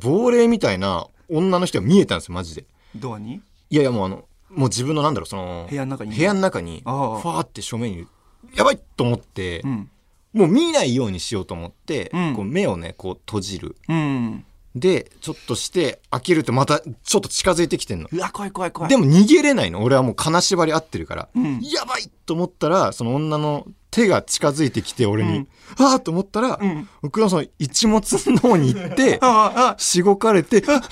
[0.00, 2.64] 亡霊みたいな女の人が見えたんですよマジで。
[2.96, 3.40] ドアに？
[3.70, 4.24] いやいやもうあの
[4.56, 6.16] もう自分のなんだろうその部屋の中に。
[6.16, 8.06] 部屋の中にファーって正面に
[8.54, 9.90] やばいと思って、うん。
[10.32, 12.34] もう見ないようにしようと思って、うん。
[12.34, 13.76] こう目をねこう閉じる。
[13.88, 14.44] うん。
[14.74, 18.08] でちょっとして開けるとまたちょっと近づいてきてんの。
[18.10, 18.90] うわ、怖い怖い怖い。
[18.90, 19.82] でも逃げれないの。
[19.82, 21.60] 俺はもう金縛り合ってるから、うん。
[21.60, 25.48] やばいと思ったらその女の手が近づいてきて俺に、うん。
[25.78, 26.88] ああと思ったら、うん。
[27.02, 30.88] 僕はその一物の方に行ってああ、あしごかれて、ああっ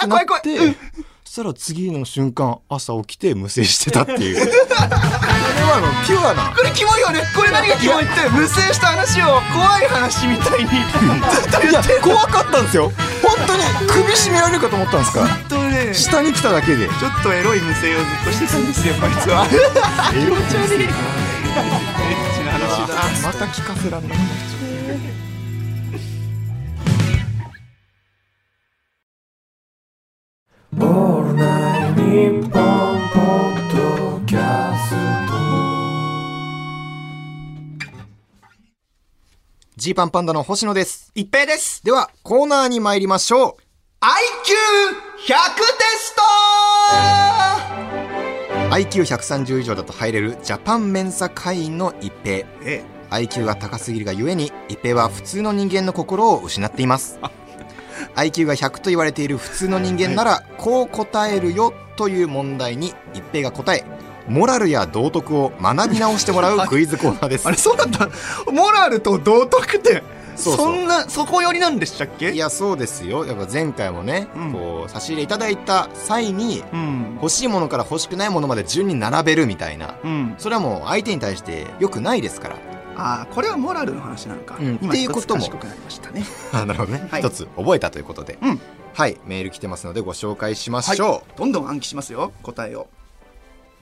[0.00, 0.76] てな怖いって、怖いそ
[1.34, 4.46] したら次の瞬間、朝起きて無精してたっていう。
[4.46, 6.54] これはあの、ピュアな。
[6.54, 8.04] これキモいよねこれ何がキモい？
[8.04, 12.92] って無声した話を怖い話みたいにずっといや言って、怖かったんですよ。
[13.18, 16.86] 本当に首絞められるかと思ったんですかとねち下に来ただけで。
[16.86, 19.50] ょっとエロい無声をずっとしてたんですよこいつは
[20.14, 20.94] エロちゃねエッ
[22.38, 22.94] チな話だ
[23.26, 24.18] また聞かせらんない。
[30.76, 35.34] オールナイトニッポン」ポッドキャスト
[39.76, 41.10] ジーパンパンダの星野です。
[41.14, 41.84] 一平です。
[41.84, 43.64] では、コーナーに参りましょう。
[44.00, 44.14] IQ100
[45.26, 45.34] テ
[45.98, 46.22] スト
[48.70, 52.46] IQ130 以上だと入れるジャパンメンサ会員の一平。
[52.62, 57.18] え IQ が高すぎるがゆえに、一平は普通の人間の心を失っています。
[58.16, 63.84] IQ が100と言われている普通の人間なら、こう答えるよという問題に一平が答え、
[64.28, 67.50] モラルや道徳を学び直してもらうクイズコーナーですあ。
[67.50, 68.08] れそうだった
[68.50, 70.02] モラルと道徳って
[70.36, 72.32] そんなそこ寄りなんでしたっけ？
[72.32, 73.24] いや、そうですよ。
[73.24, 79.94] やっぱ前回もね、うんこう、差し入れいただいた際に、うん欲しいものから欲しくないものまで順に並べるみたいな。
[80.02, 82.56] うんそれはもう相手に対して良くないですから。
[82.96, 84.78] ああこれはモラルの話なのか、うん。
[84.80, 85.40] 今っていうことも。
[85.40, 86.24] 賢くなりましたね。
[86.52, 87.08] あなるほどね。
[87.10, 87.22] はい。
[87.22, 88.38] 一つ覚えたということで。
[88.42, 88.60] うん。
[88.94, 91.38] はい、メール来てますのでご紹介しましょう。
[91.38, 92.32] どんどん暗記しますよ。
[92.42, 92.88] 答えを。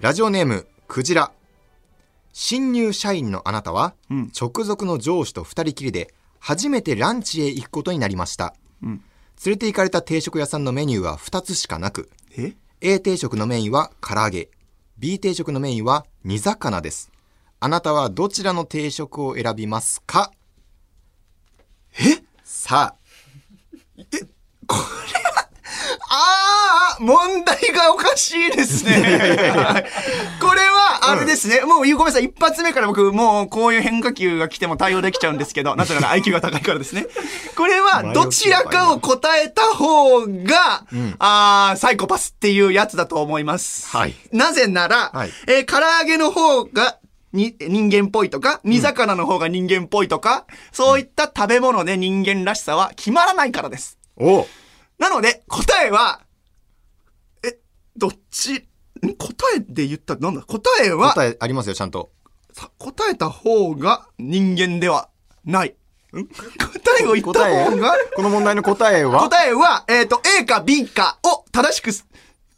[0.00, 1.32] ラジオネーム、クジラ。
[2.32, 4.32] 新入社員のあなたは、うん。
[4.38, 8.54] 直属の上司と二人きりで、初めてランチへ行くことになりました。
[8.82, 9.02] うん。
[9.44, 14.48] 連れて行かれた定食屋さんのメニューは2つしかなく、え？A 定食のメインは唐揚げ、
[14.98, 17.11] B 定食のメインは煮魚です。
[17.64, 20.32] あなたはどちらの定食を選びますか？
[21.96, 22.20] え？
[22.42, 22.96] さ
[26.10, 28.92] ああ問題がおかしいですね。
[29.54, 29.84] は い
[30.40, 31.60] これは、あれですね。
[31.62, 32.24] もう、ごめんなさい。
[32.24, 37.06] 一発目から僕、もう、こういう変化球が来ても対応できちゃうんですけど、 なぜなら IQ が高いからですね。
[37.56, 40.84] これは、どちらかを答えた方が、
[41.18, 43.88] ああ、サイコパスっていうやつだと思います。
[43.96, 46.98] はいなぜなら、はいえー唐揚げの方が、
[47.32, 53.98] に、人間っぽいとか、煮魚の方が人間っぽいとか、そういった食べ物で人間らしさは決まらないからです。
[54.20, 54.46] あ、お
[54.98, 56.20] なので、答えは、
[57.42, 57.58] え、
[57.96, 62.10] どっち、ん答えで言ったらなんだ答えは、答えありますよ、ちゃんと。
[62.52, 65.08] さ答えた方が人間では
[65.44, 65.74] ない。
[66.14, 66.26] ん？
[66.26, 66.32] 答
[67.00, 69.20] えを言った方が、この問題の答えは？
[69.20, 72.06] 答えは、えっ、と、A か B かを正しくす、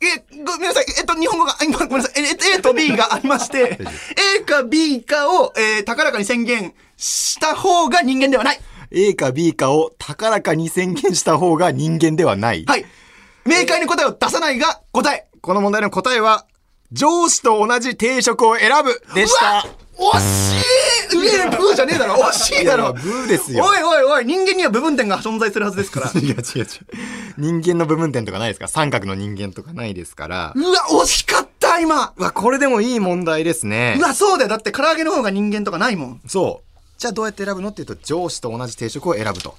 [0.00, 0.86] え、ごめんなさい。
[0.98, 2.22] えっと、日本語が、今 ごめんなさい。
[2.22, 3.78] え、え A と B がありまして、
[4.38, 8.60] A か B かを、えー高らかに宣言した方が人間ではない。
[8.90, 12.64] A か B かを高らかに宣言した方が人間ではない。
[12.66, 12.84] はい。
[13.44, 15.26] 明快に答えを出さないが答え。
[15.40, 16.46] この問題の答えは、
[16.92, 19.66] 上司と同じ定食を選ぶでした。
[19.96, 26.10] 惜しい上ブーじゃねえだろ惜しいだろブーですよおいおいおい人間には部分点が存在するはずですから。
[26.20, 26.66] 違う違う違う。
[27.38, 28.68] 人間の部分点とかないですか？
[28.68, 30.52] 三角の人間とかないですから。
[30.54, 32.12] うわ、惜しかった今。
[32.16, 33.96] うわ、これでもいい問題ですね。
[33.98, 34.02] う。
[34.02, 34.48] わ、そうだよ。
[34.48, 36.20] だって唐揚げの方が人間とかないもん。
[36.26, 36.80] そう。
[36.98, 37.70] じゃあどうやって選ぶの？
[37.70, 39.56] っていうと、上司と同じ定食を選ぶと。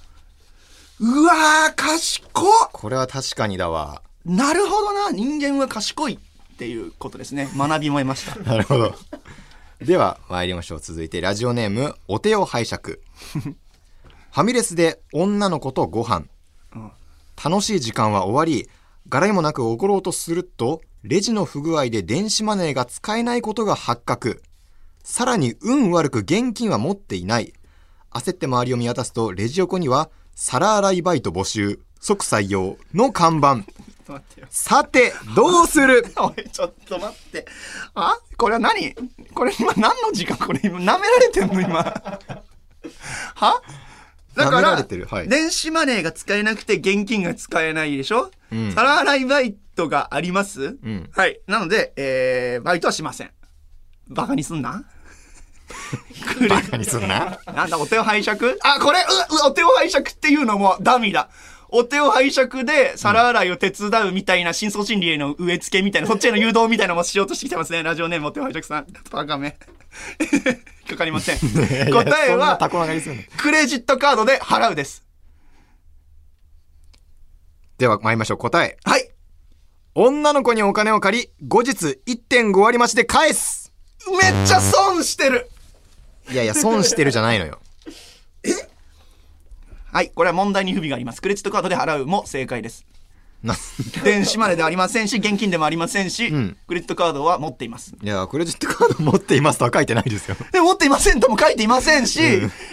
[1.00, 2.70] うわー、賢っ。
[2.72, 4.02] これは確かにだわ。
[4.26, 5.12] なるほどな。
[5.12, 7.50] 人間は賢いっていうことですね。
[7.56, 8.40] 学びも得ました。
[8.50, 8.96] なるほど。
[9.82, 10.80] では、参りましょう。
[10.80, 13.00] 続いて、ラジオネーム、お手を拝借。
[14.32, 16.26] ファミレスで女の子とご飯。
[17.44, 18.70] 楽しい時間は終わり、
[19.10, 24.42] 柄にもなく怒ろうとすると、レジの不具合で電子マネーが使えないことが発覚。
[25.04, 27.54] さらに運悪く現金は持っていない。
[28.12, 33.66] 焦って周りを見渡すと、レジ横には、皿洗いバイト募集、即採用の看板。
[34.50, 36.06] さて、どうする？
[36.18, 37.46] おい、ちょっと待って。
[37.96, 38.18] あ？
[38.38, 38.96] これは何？
[39.34, 40.38] これ今何の時間？
[40.38, 41.84] これ今舐められてんの今。
[43.36, 43.62] は？
[44.36, 51.40] だからられてるはい電子マネーが使えなくて現金が使えないでしょ、うん皿洗いバイトがあります、うんはい。
[51.48, 53.32] なので、えー、バイトはしません。
[54.08, 54.86] バカにすんな？
[56.50, 57.40] バカにすんな？
[57.54, 58.40] なんだ、お手を拝借？
[58.62, 59.04] あ、これ、う、
[59.48, 61.30] う、お手を拝借っていうのもダミーだ。
[61.70, 67.84] お手を拝借で皿洗いを手伝うみたいな深層心理への植え付けみたいな、そっちへの誘導みたいなのもしようとしてきてますね。
[67.84, 68.88] ラジオネームお手を拝借さん。
[69.12, 69.58] バカめ。
[70.86, 71.38] 引っかかりません。
[71.92, 72.60] 答えは、
[73.38, 75.04] クレジットカードで払うです。
[77.80, 78.38] では参りましょう。
[78.38, 78.78] 答え。
[78.84, 79.10] はい。
[79.96, 83.74] 女の子にお金を借り、後日1.5割増しで返す。
[84.22, 85.50] めっちゃ損してる。
[86.30, 87.60] いやいや、損してるじゃないのよ。
[89.92, 90.12] はい。
[90.14, 91.22] これは問題に不備があります。
[91.22, 92.86] クレジットカードで払うも正解です。
[93.46, 93.56] な
[94.04, 97.94] 電子マネーではありませんし、現金でもありませんし、んクレジットカードは持っています。
[98.02, 100.36] いや、クレジットカード持っていますとは書いてないですよ。
[100.52, 102.20] でも持っていませんとも書いていませんし、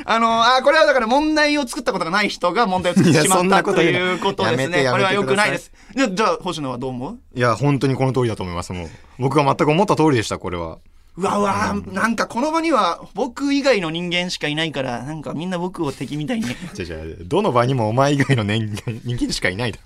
[0.05, 4.91] あの、あ、これはだから問題を作ったことがない人が問題を作ってしまったとこと言うないうことですやめてね。
[4.91, 5.73] これはやめてください良くないです。
[5.95, 7.19] じゃあ、じゃあ星野はどう思う？
[7.35, 8.91] いや、本当にこの通りだと思います、もう。
[9.19, 10.79] 僕が全く思った通りでした、これは。
[11.17, 16.47] うわうわ、なんかこの場には僕以外の人間しかいないから、なんかみんな僕を敵みたいに。
[16.75, 19.79] じゃじゃどの場にもお前以外の人間人間しかいないだ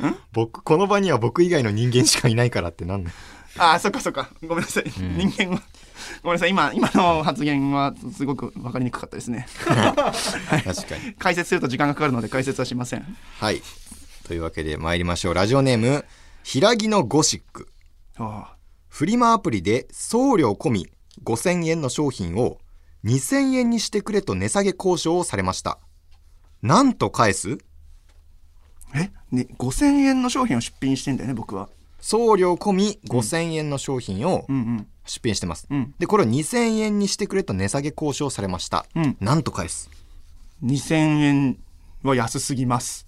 [0.00, 3.16] ろ僕この場には僕以外の人間しかいないからってなんだよ
[3.58, 4.30] ああ、そっかそっか。
[4.42, 4.84] ごめんなさい。
[4.96, 5.62] 人間は。
[6.22, 6.50] ごめんなさい。
[6.50, 9.46] 今、今の発言はすごく分かりにくかったですね。
[9.64, 13.16] 確かに解説すると時間がかかるので解説はしません。
[13.38, 13.60] はい
[14.30, 16.04] というわけで参りましょうラジオネーム
[16.44, 17.68] 平木のゴシック
[18.16, 18.54] あ
[18.90, 20.88] フリマアプリで送料込み
[21.24, 22.58] 5000円の商品を
[23.04, 25.78] 2000円にしてくれと値下げ交渉をされました。
[26.60, 27.56] なんと返す？
[28.92, 31.70] あえ、ね、5000円の商品を出品してんだよね、僕は。
[32.00, 34.86] 送料込み5000円の商品をうんうん。
[35.06, 35.94] 出品してます、うん。
[35.98, 39.16] でこれを2000円にしてくれと値下げ交渉されました、うん。
[39.20, 39.88] なんと返す
[40.62, 41.58] ？2000円
[42.02, 43.06] は安すぎます。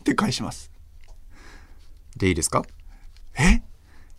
[0.00, 0.70] って返します。
[2.16, 2.62] でいいですか？
[3.38, 3.62] え？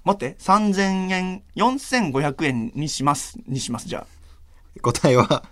[0.09, 3.37] 待って、3000円、4500円にします。
[3.47, 4.81] にします、じゃあ。
[4.81, 5.43] 答えは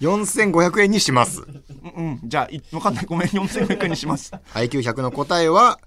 [0.00, 1.40] 4500円にします
[1.96, 3.04] うん、うん、じゃあ、いわかんない。
[3.06, 4.32] ごめん、4500円にします。
[4.54, 5.80] IQ100 の答えは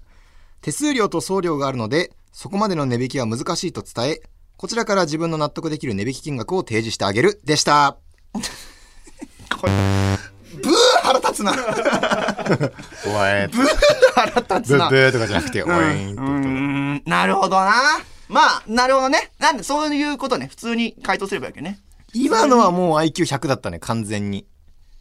[0.64, 4.20] 手数料と送料があるのでそこまでの値引きは難しいと伝え
[4.56, 7.98] こちらから自分の納得できる値引き金額を提示してあげるでした
[8.32, 10.16] ブー
[10.62, 10.83] 腹
[11.34, 11.52] 立つな。
[11.52, 13.50] ブおいー
[14.14, 14.88] 腹立つな。
[14.88, 17.72] ブーとかじゃなくて、おいーんなるほどな。
[18.28, 19.32] まあ、なるほどね。
[19.38, 20.46] なんで、そういうことね。
[20.46, 21.78] 普通に回答すればいいわけね。
[22.14, 24.46] 今のはもう IQ100 だったね、完全に。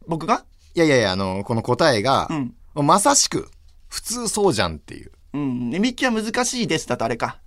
[0.07, 0.43] 僕が？
[0.75, 3.49] いやいやいや、あの、この答えが、うんまさしく、
[3.87, 5.11] 普通そうじゃんっていう。
[5.33, 7.37] うん、値引きは難しいですだとあれか。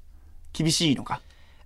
[0.52, 1.20] 厳しいのか。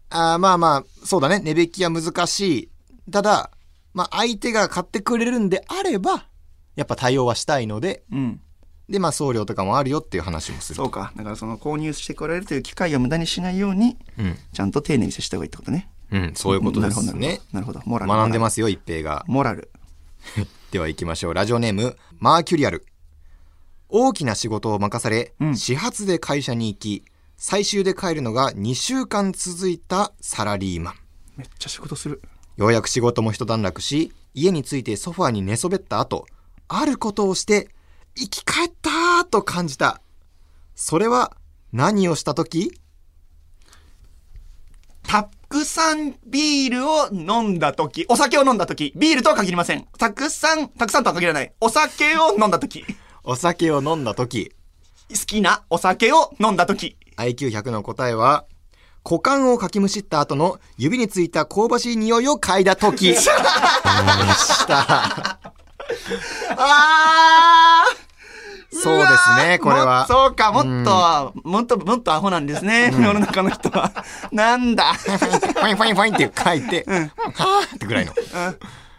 [0.09, 2.71] あーまあまあ、そうだね、値引きは難しい。
[3.11, 3.51] ただ、
[3.93, 6.25] まあ相手が買ってくれるんであれば、
[6.81, 8.41] やっぱ対応はしたいので、うん。
[8.89, 10.77] で、まあ送料とかもあるよっていう話もする。
[10.77, 11.13] そうか。
[11.15, 14.39] だからその購入してこられるという機会を無駄にしないように、うん。
[14.55, 15.91] ちゃんと丁寧に接した方がいいってことね。
[16.11, 17.43] うん、そういうことですね。
[17.53, 17.83] なるほど。
[17.85, 18.11] モラル。。
[18.11, 19.27] 学んでますすよ、一平が。
[19.29, 19.71] モラル。
[20.73, 21.35] では行きましょう。
[21.35, 22.87] ラジオネーム、マーキュリアル。
[23.91, 27.05] 大きな仕事を任され、うん始発で会社に行き、
[27.37, 30.95] 最終で帰るのが2週間続いたサラリーマン。
[31.37, 32.23] めっちゃ仕事する。
[32.57, 36.27] ようやく仕事も一段落し、家に着いてソファーに寝そべった後、
[36.73, 37.69] あることをして、
[38.17, 40.01] 生き返ったーと感じた。
[40.77, 41.37] それは
[41.73, 42.73] 何をした時？
[45.03, 49.89] たくさんビールを飲んだ時、お酒を飲んだ時、ビールとは限りません。
[49.99, 51.53] たくさん、たくさんとは限らない。
[51.61, 52.85] お酒を飲んだ時、
[53.25, 54.53] お酒を飲んだ時。
[55.11, 56.97] 好きなお酒を飲んだ時。
[57.17, 58.45] IQ100 の答えは、
[59.05, 63.09] 股間をかきむしった後の指についた香ばしい匂いを嗅いだ時。
[63.11, 63.37] でし
[64.69, 65.50] た。
[66.57, 67.85] あ
[68.73, 70.07] そうですね、これは。
[70.07, 72.93] そうか、もっと、もっと、もっとアホなんですね。
[72.93, 73.93] 世の中の人は。
[74.31, 74.95] なんだ。
[74.95, 78.13] ファインファインファインって書いて、はぁってぐらいの。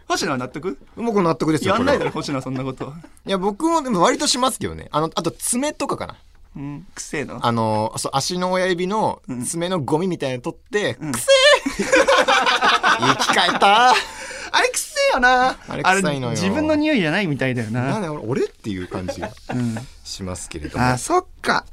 [0.08, 0.78] 星野は納得？
[0.98, 1.76] 僕納得ですよ。
[1.76, 2.94] やんないだろ、星野はそんなこと。
[3.26, 4.90] いや、僕もでも割としますけどね。
[4.92, 6.16] あの、あと爪とかかな。
[6.54, 7.40] うん、くせえな。
[7.42, 11.28] あの、そう、足の親指の爪のゴミみたいなの取って、くせ
[11.80, 11.86] え
[13.00, 13.94] 生き返った
[14.52, 15.58] あれくせえよな。
[15.68, 18.00] あれ臭いのよ自分の匂いじゃないみたいだよなな。
[18.00, 19.76] んだ俺俺っていう感じがうん。
[20.04, 20.86] しますけれども。
[20.86, 21.66] あ、そっか。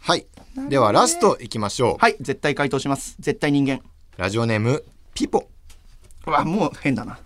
[0.00, 0.26] はい。
[0.68, 1.96] では、ラストいきましょう。
[1.98, 3.16] はい、絶対回答します。
[3.20, 3.80] 絶対人間。
[4.16, 4.84] ラジオネーム、
[5.14, 5.48] ピポ。
[6.26, 7.18] うわ、もう変だな。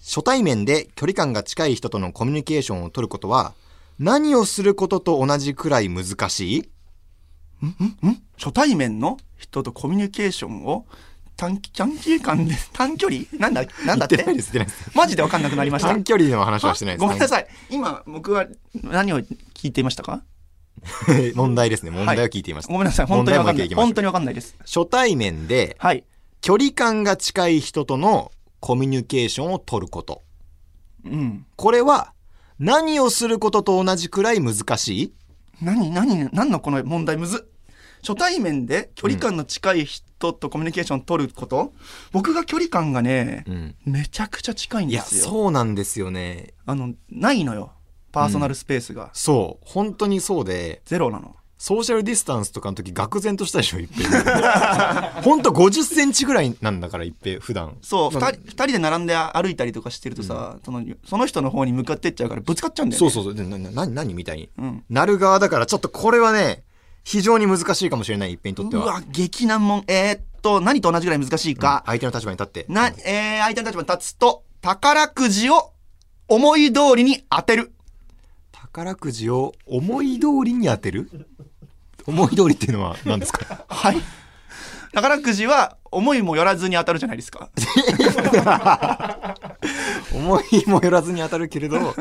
[0.00, 3.52] 初対面で距離感が近い人とのコミュニケーションを取ることは、
[3.98, 6.70] 何をすることと同じくらい難しい？
[8.38, 10.86] 初対面の人とコミュニケーションを
[11.38, 13.22] 短期、短期間で、 短距離？
[13.38, 14.24] なんだ、なんだって？
[14.94, 15.88] マジでわかんなくなりました。
[15.88, 17.00] 短距離の話はしてないです。
[17.00, 17.46] ごめんなさい。
[17.70, 18.46] 今、僕は
[18.82, 20.22] 何を聞いていましたか？
[21.08, 21.32] い。
[21.38, 21.90] 問題ですね。
[21.92, 22.72] 問題を聞いていました。
[22.72, 23.06] ごめんなさい。
[23.06, 23.68] 本当にわかんない。
[23.72, 24.56] 本当にわかんないです。
[24.60, 26.04] 初対面ではい。
[26.40, 30.22] 距離感が近い人とのコミュニケーションを取ること。
[31.04, 31.46] うん。
[31.56, 32.12] これは
[32.58, 35.14] 何をすることと同じくらい難しい？
[35.62, 37.57] 何、何、何のこの問題むずっ
[38.02, 41.72] 初対面で距離感の近い人とコミュニケーション取ること、
[42.12, 43.74] 僕が距離感がね、うん。
[43.84, 45.24] めちゃくちゃ近いんいや、ですよ。
[45.24, 46.54] そうなんですよね。
[46.66, 47.72] あの、ないのよ。
[48.12, 49.10] パーソナルスペースが。
[49.12, 49.64] そう。
[49.66, 51.36] 本当にそうで、ゼロなの。
[51.60, 54.08] ソーシャルディスタンスとかの時、愕然としたでしょ、一平。
[55.24, 57.76] 本当50センチぐらいなんだから、一平、普段。
[57.82, 63.10] そう、二な人、二人で並んで歩いたりとかしてるとさ、その、その人の方に向かってっちゃうからぶつかっちゃうんだよね。
[63.10, 63.86] そうそうそう。
[63.88, 64.48] 何みたいに。
[64.56, 64.84] うん。
[64.88, 66.62] なる側だから、ちょっとこれはね、
[67.04, 68.84] 非常に難しいかもしれない、一平にとっては。
[68.84, 69.82] うわ、激難問。
[69.86, 71.82] えーっと、何と同じぐらい難しいか？
[71.86, 72.66] 相手の立場に立って。
[72.68, 75.72] な、えー、相手の立場に立つと、宝くじを
[76.28, 77.72] 思い通りに当てる。
[78.52, 81.10] 宝くじを思い通りに当てる？
[82.06, 83.64] 思い通りっていうのは何ですか？
[83.68, 83.96] はい。
[84.92, 87.50] 宝くじは思いもよらずに当たるじゃないですか。
[90.14, 91.94] 思いもよらずに当たるけれど、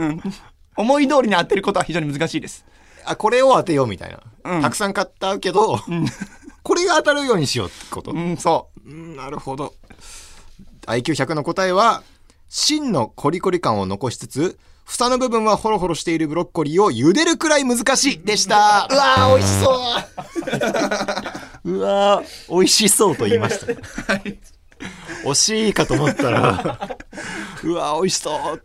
[0.75, 2.65] 思い通りに当てることは非常に難しいです。
[3.07, 4.19] あこれを当てようみたいな、
[4.55, 4.61] うん。
[4.61, 5.79] たくさん買ったけど、
[6.63, 8.89] これが当たるようにしようってこと、うん、そう。
[8.89, 9.73] んなるほど。
[10.85, 12.03] IQ100 の答えは
[12.49, 18.87] 芯のコリコリ感を残しつつ房の部分はホロホロしているブロッコリーを茹でるくらい難しいでした。
[18.89, 19.71] うわー美味しそ
[21.65, 21.71] う。
[21.75, 23.67] うわー美味しそうと言いました、
[25.31, 26.97] 惜しいかと思ったら
[27.63, 28.61] うわー美味しそう。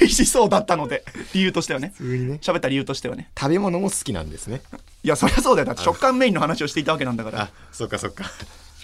[0.00, 1.92] 美味しそうだったので、理由としてはね。
[1.96, 3.30] 普通にね喋った理由としてはね。
[3.38, 4.60] 食べ物も好きなんですね
[5.02, 5.66] いや、そりゃそうだよ。
[5.66, 7.42] だって食感メインの話をしていたわけなんだから。
[7.42, 8.24] あそっかそっか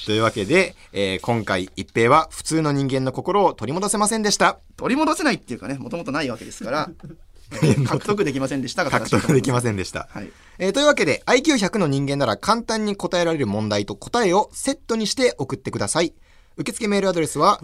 [0.06, 6.90] というわけで、えー今回一平は普通の人間の心を取り戻せませんでした取り戻せないっていうかね、もともとないわけですから、
[7.52, 10.30] えー獲得できませんでしたが獲得できませせんでした、はい。
[10.58, 16.14] えーというわけで IQ100 の人間なら簡単に答えられる問題と答えをセットにして送ってください
[16.56, 17.60] 受付メールアドレスは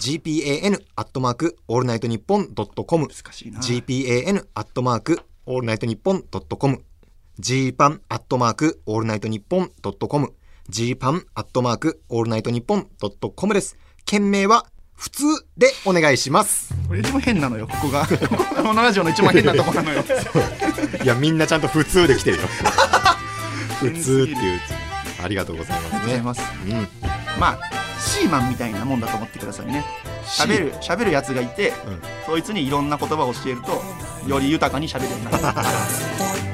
[0.00, 6.82] gpan アットマークオールナイトニッポンドットコム gpan アットマークオールナイトニッポンドットコム
[7.40, 10.32] gpan アットマークオールナイトニッポンドットコム
[10.70, 13.76] gpan アットマークオールナイトニッポンドットコムです。
[14.04, 15.24] 件名は普通
[15.56, 16.74] でお願いします。
[16.86, 18.06] これ一番変なのよ、ここが。
[18.06, 20.02] このラジオの一番変なとこなのよ。
[21.02, 22.42] いやみんなちゃんと普通で来てるよ。
[23.80, 24.60] 普通っていう。
[25.22, 25.98] ありがとうございますね。
[25.98, 26.42] ありがとうございます。
[26.66, 27.40] うん。
[27.40, 29.84] まあ、シーマンみたいなもんだと思ってくださいね。
[30.24, 35.38] 喋る、喋るやつがいて、うんそいつにいろんな言葉を教えると、より豊かに喋るようになる。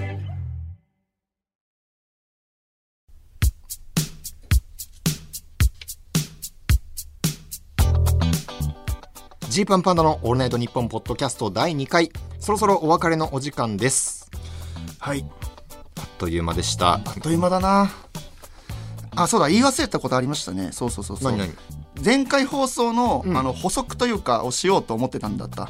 [9.50, 14.30] ジーパンパンダのオールナイトニッポンポッドキャスト第2回そろそろお別れのお時間です
[15.00, 15.24] はい。
[15.98, 17.90] あっという間でしたあっという間だな。
[19.22, 20.70] あ、そうだ、言い忘れたことありましたね。
[20.72, 21.38] そうそうそうそう。
[22.04, 23.36] 前回放送の,、うん。
[23.36, 25.68] あの補足というかをしようと思ってたんだった。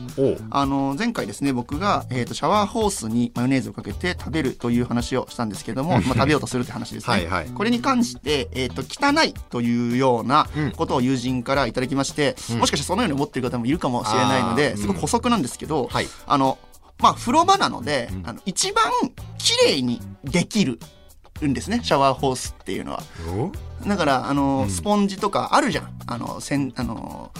[0.50, 7.12] あの前回ですね僕が、えー、とシャワーホースにマヨネーズをかけて食べるという話をしたんですけども、まあ、食べようとするって話ですね。
[7.12, 7.46] はいはい。
[7.46, 10.72] これに関して、えー、と汚いというようなうん。
[10.72, 12.58] ことを友人からいただきまして、うん。
[12.58, 16.06] もしかしてそのように思っている方もいるかもしれないのですごく補足なんですけど、はい。
[16.26, 16.58] あの
[16.98, 18.22] まあ風呂場なので、うん。
[18.28, 18.84] あの一番
[19.38, 20.78] 綺麗にできる
[21.46, 21.80] んですね。
[21.82, 23.02] シャワーホースっていうのは。
[23.36, 23.52] お？
[23.88, 24.70] だからあの、うん。
[24.70, 25.90] スポンジとかあるじゃん。
[26.06, 27.30] あのせんあの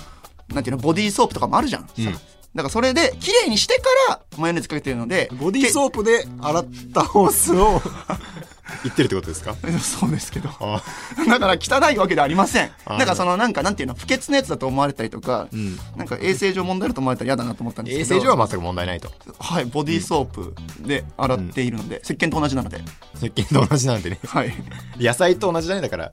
[0.48, 2.04] なんていうのボディーソープとかもあるじゃん、うん。
[2.04, 2.10] さ
[2.54, 7.80] だからそれで綺麗にしてからマヨネーズかけてるのでボディーソープで洗ったホースを
[8.84, 9.54] 言ってるってことですか？
[9.54, 10.50] けそうですけど。
[10.60, 10.82] あ
[11.26, 12.70] だから汚いわけではありません。
[12.84, 15.78] あなんかそのなんかなんていうの不潔なやつだと思われたりとか、うん。
[15.96, 18.20] なんか衛生上問題あると思われたら嫌だなと思ったんです衛けど。
[18.20, 19.10] 生上は全く問題ないと。
[19.38, 20.54] はいボディーソープ
[20.86, 22.80] で洗っているので、石鹸と同じなので
[23.18, 24.18] 石鹸と同じなんでね。
[24.26, 24.52] はい。
[24.98, 26.12] 野菜と同じだねだから。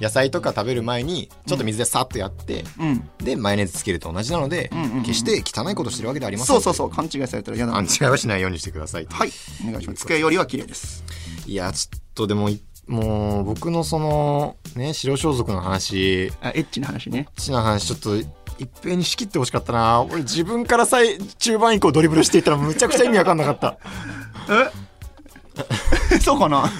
[0.00, 3.08] 野菜とか食べる前にちょっと水でさっとやって、うん。
[3.18, 5.02] でマヨネーズつけると同じなので、うんうんうん。
[5.02, 6.54] 決して汚いことしてるわけではありません。
[6.54, 7.72] そうそうそう勘違いされたら嫌な。
[7.72, 9.14] 勘違いはしないようにしてくださいと。
[9.14, 9.30] はい。
[9.66, 10.00] お願いします。
[10.00, 11.04] 机よりは綺麗です。
[11.46, 16.32] いやちょっとでもいもう僕のそのね白装束の話。
[16.40, 17.28] あエッチな話ね。
[17.36, 18.16] ちな話ちょっと
[18.58, 20.02] 一平に仕切ってほしかったな。
[20.02, 23.78] 俺自分からさえ中盤以降ドリブルしていったらむちゃくちゃ意味わかんなかった。
[24.50, 24.81] え？
[26.22, 26.70] そうかな？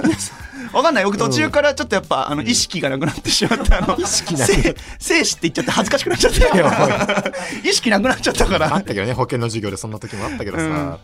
[0.73, 1.05] わかんない。
[1.05, 3.79] 僕途中からちょっとやっぱあの意識がなくなってしまった。
[3.79, 10.99] あの意識なく生生死って言っちゃって恥ずかしくなっちゃった意識なくなっちゃったかあらったけどね保険の授業でそんな時もあったけどさ、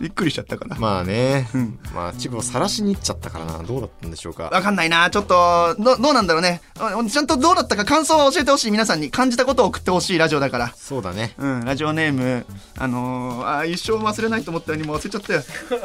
[0.00, 1.78] びっくりしちゃったからまあね、うん。
[1.94, 3.62] まあチブを晒しに行っちゃったからな。
[3.62, 4.44] どうだったんでしょうか。
[4.44, 5.10] わかんないな。
[5.10, 6.60] ちょっとどどうなんだろうね。
[6.78, 8.70] あちゃんとどうだったか感想は教えてほしい。
[8.70, 10.72] 皆さんに感じたことを送ってほしいラジオだから。
[10.76, 11.34] そうだね。
[11.38, 12.46] うん、ラジオネーム、
[12.76, 15.42] あのー、あー一生忘れないと思ったのにもう忘れちゃったよ。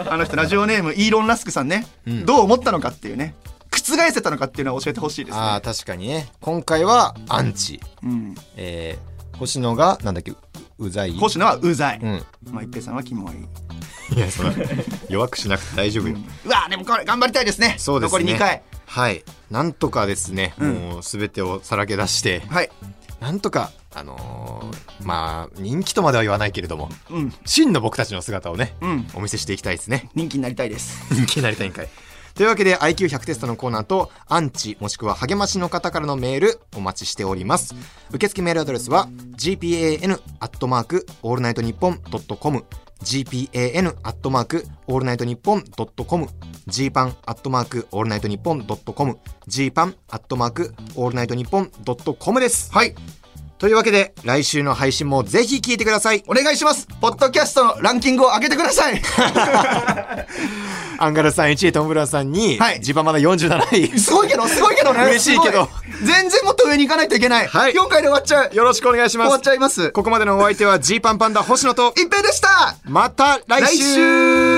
[0.09, 2.25] あの人、ラジオネーム、イーロン・ラスクさんね、うん。
[2.25, 3.35] どう思ったのかっていうね、
[3.83, 5.43] 覆せたのかっていうのは教えてほしいですね。
[5.43, 10.31] ああ確かにね今回はアンチうん、えー、星野がなんだっけ
[10.79, 11.11] ううざい？
[11.13, 11.99] 星野はうざい。
[12.01, 13.35] うんまあ、一平さんはキモい。
[14.15, 14.51] いやその
[15.09, 17.75] 弱くしなくて大丈夫よ、うわでもこれ頑張りたいですね。
[17.77, 18.61] そうですね残り2回。
[18.85, 22.69] はいなんとかですね、うんもう全てをさらけ出してはい。
[23.19, 29.07] なんとかあのーまあ人気とまでは言わないけれどもうん、真の僕たちの姿をねうん。
[29.13, 31.01] お見せしていきたいですね人気になりたいです。
[31.15, 31.89] 人気になりたいんかい
[32.35, 37.75] というわけで IQ100 テストのコーナーとアンチもしくは励ましの方からのメールお待ちしております
[38.11, 39.07] 受付メールアドレスは
[39.37, 42.65] gpan アットマークオールナイトニッポンドットコム
[43.03, 46.27] gpan アットマークオールナイトニッポンドットコム
[46.67, 52.95] gpan アットマークオールナイトニッポンドットコム gpan アットマークオールナイトニッポンドットコムですはい。
[53.63, 56.85] というわけで来週の配信もぜひ聞いてくださいお願いします。
[56.99, 59.01] ポッドキャストのランキングを上げてください。
[60.99, 65.05] アンガルさん1位トム・ブラさんに、はいジバまだ47位すごいけど、すごいけどね。
[65.15, 65.69] 嬉しいけど
[66.03, 67.47] 全然もっと上に行かないといけない。
[67.47, 68.53] はい4回で終わっちゃう。
[68.53, 69.91] よろしくお願いします終わっちゃいます。
[69.91, 74.52] ここまでのお相手はジーパンパンダ星野と一平でしたまた来週来週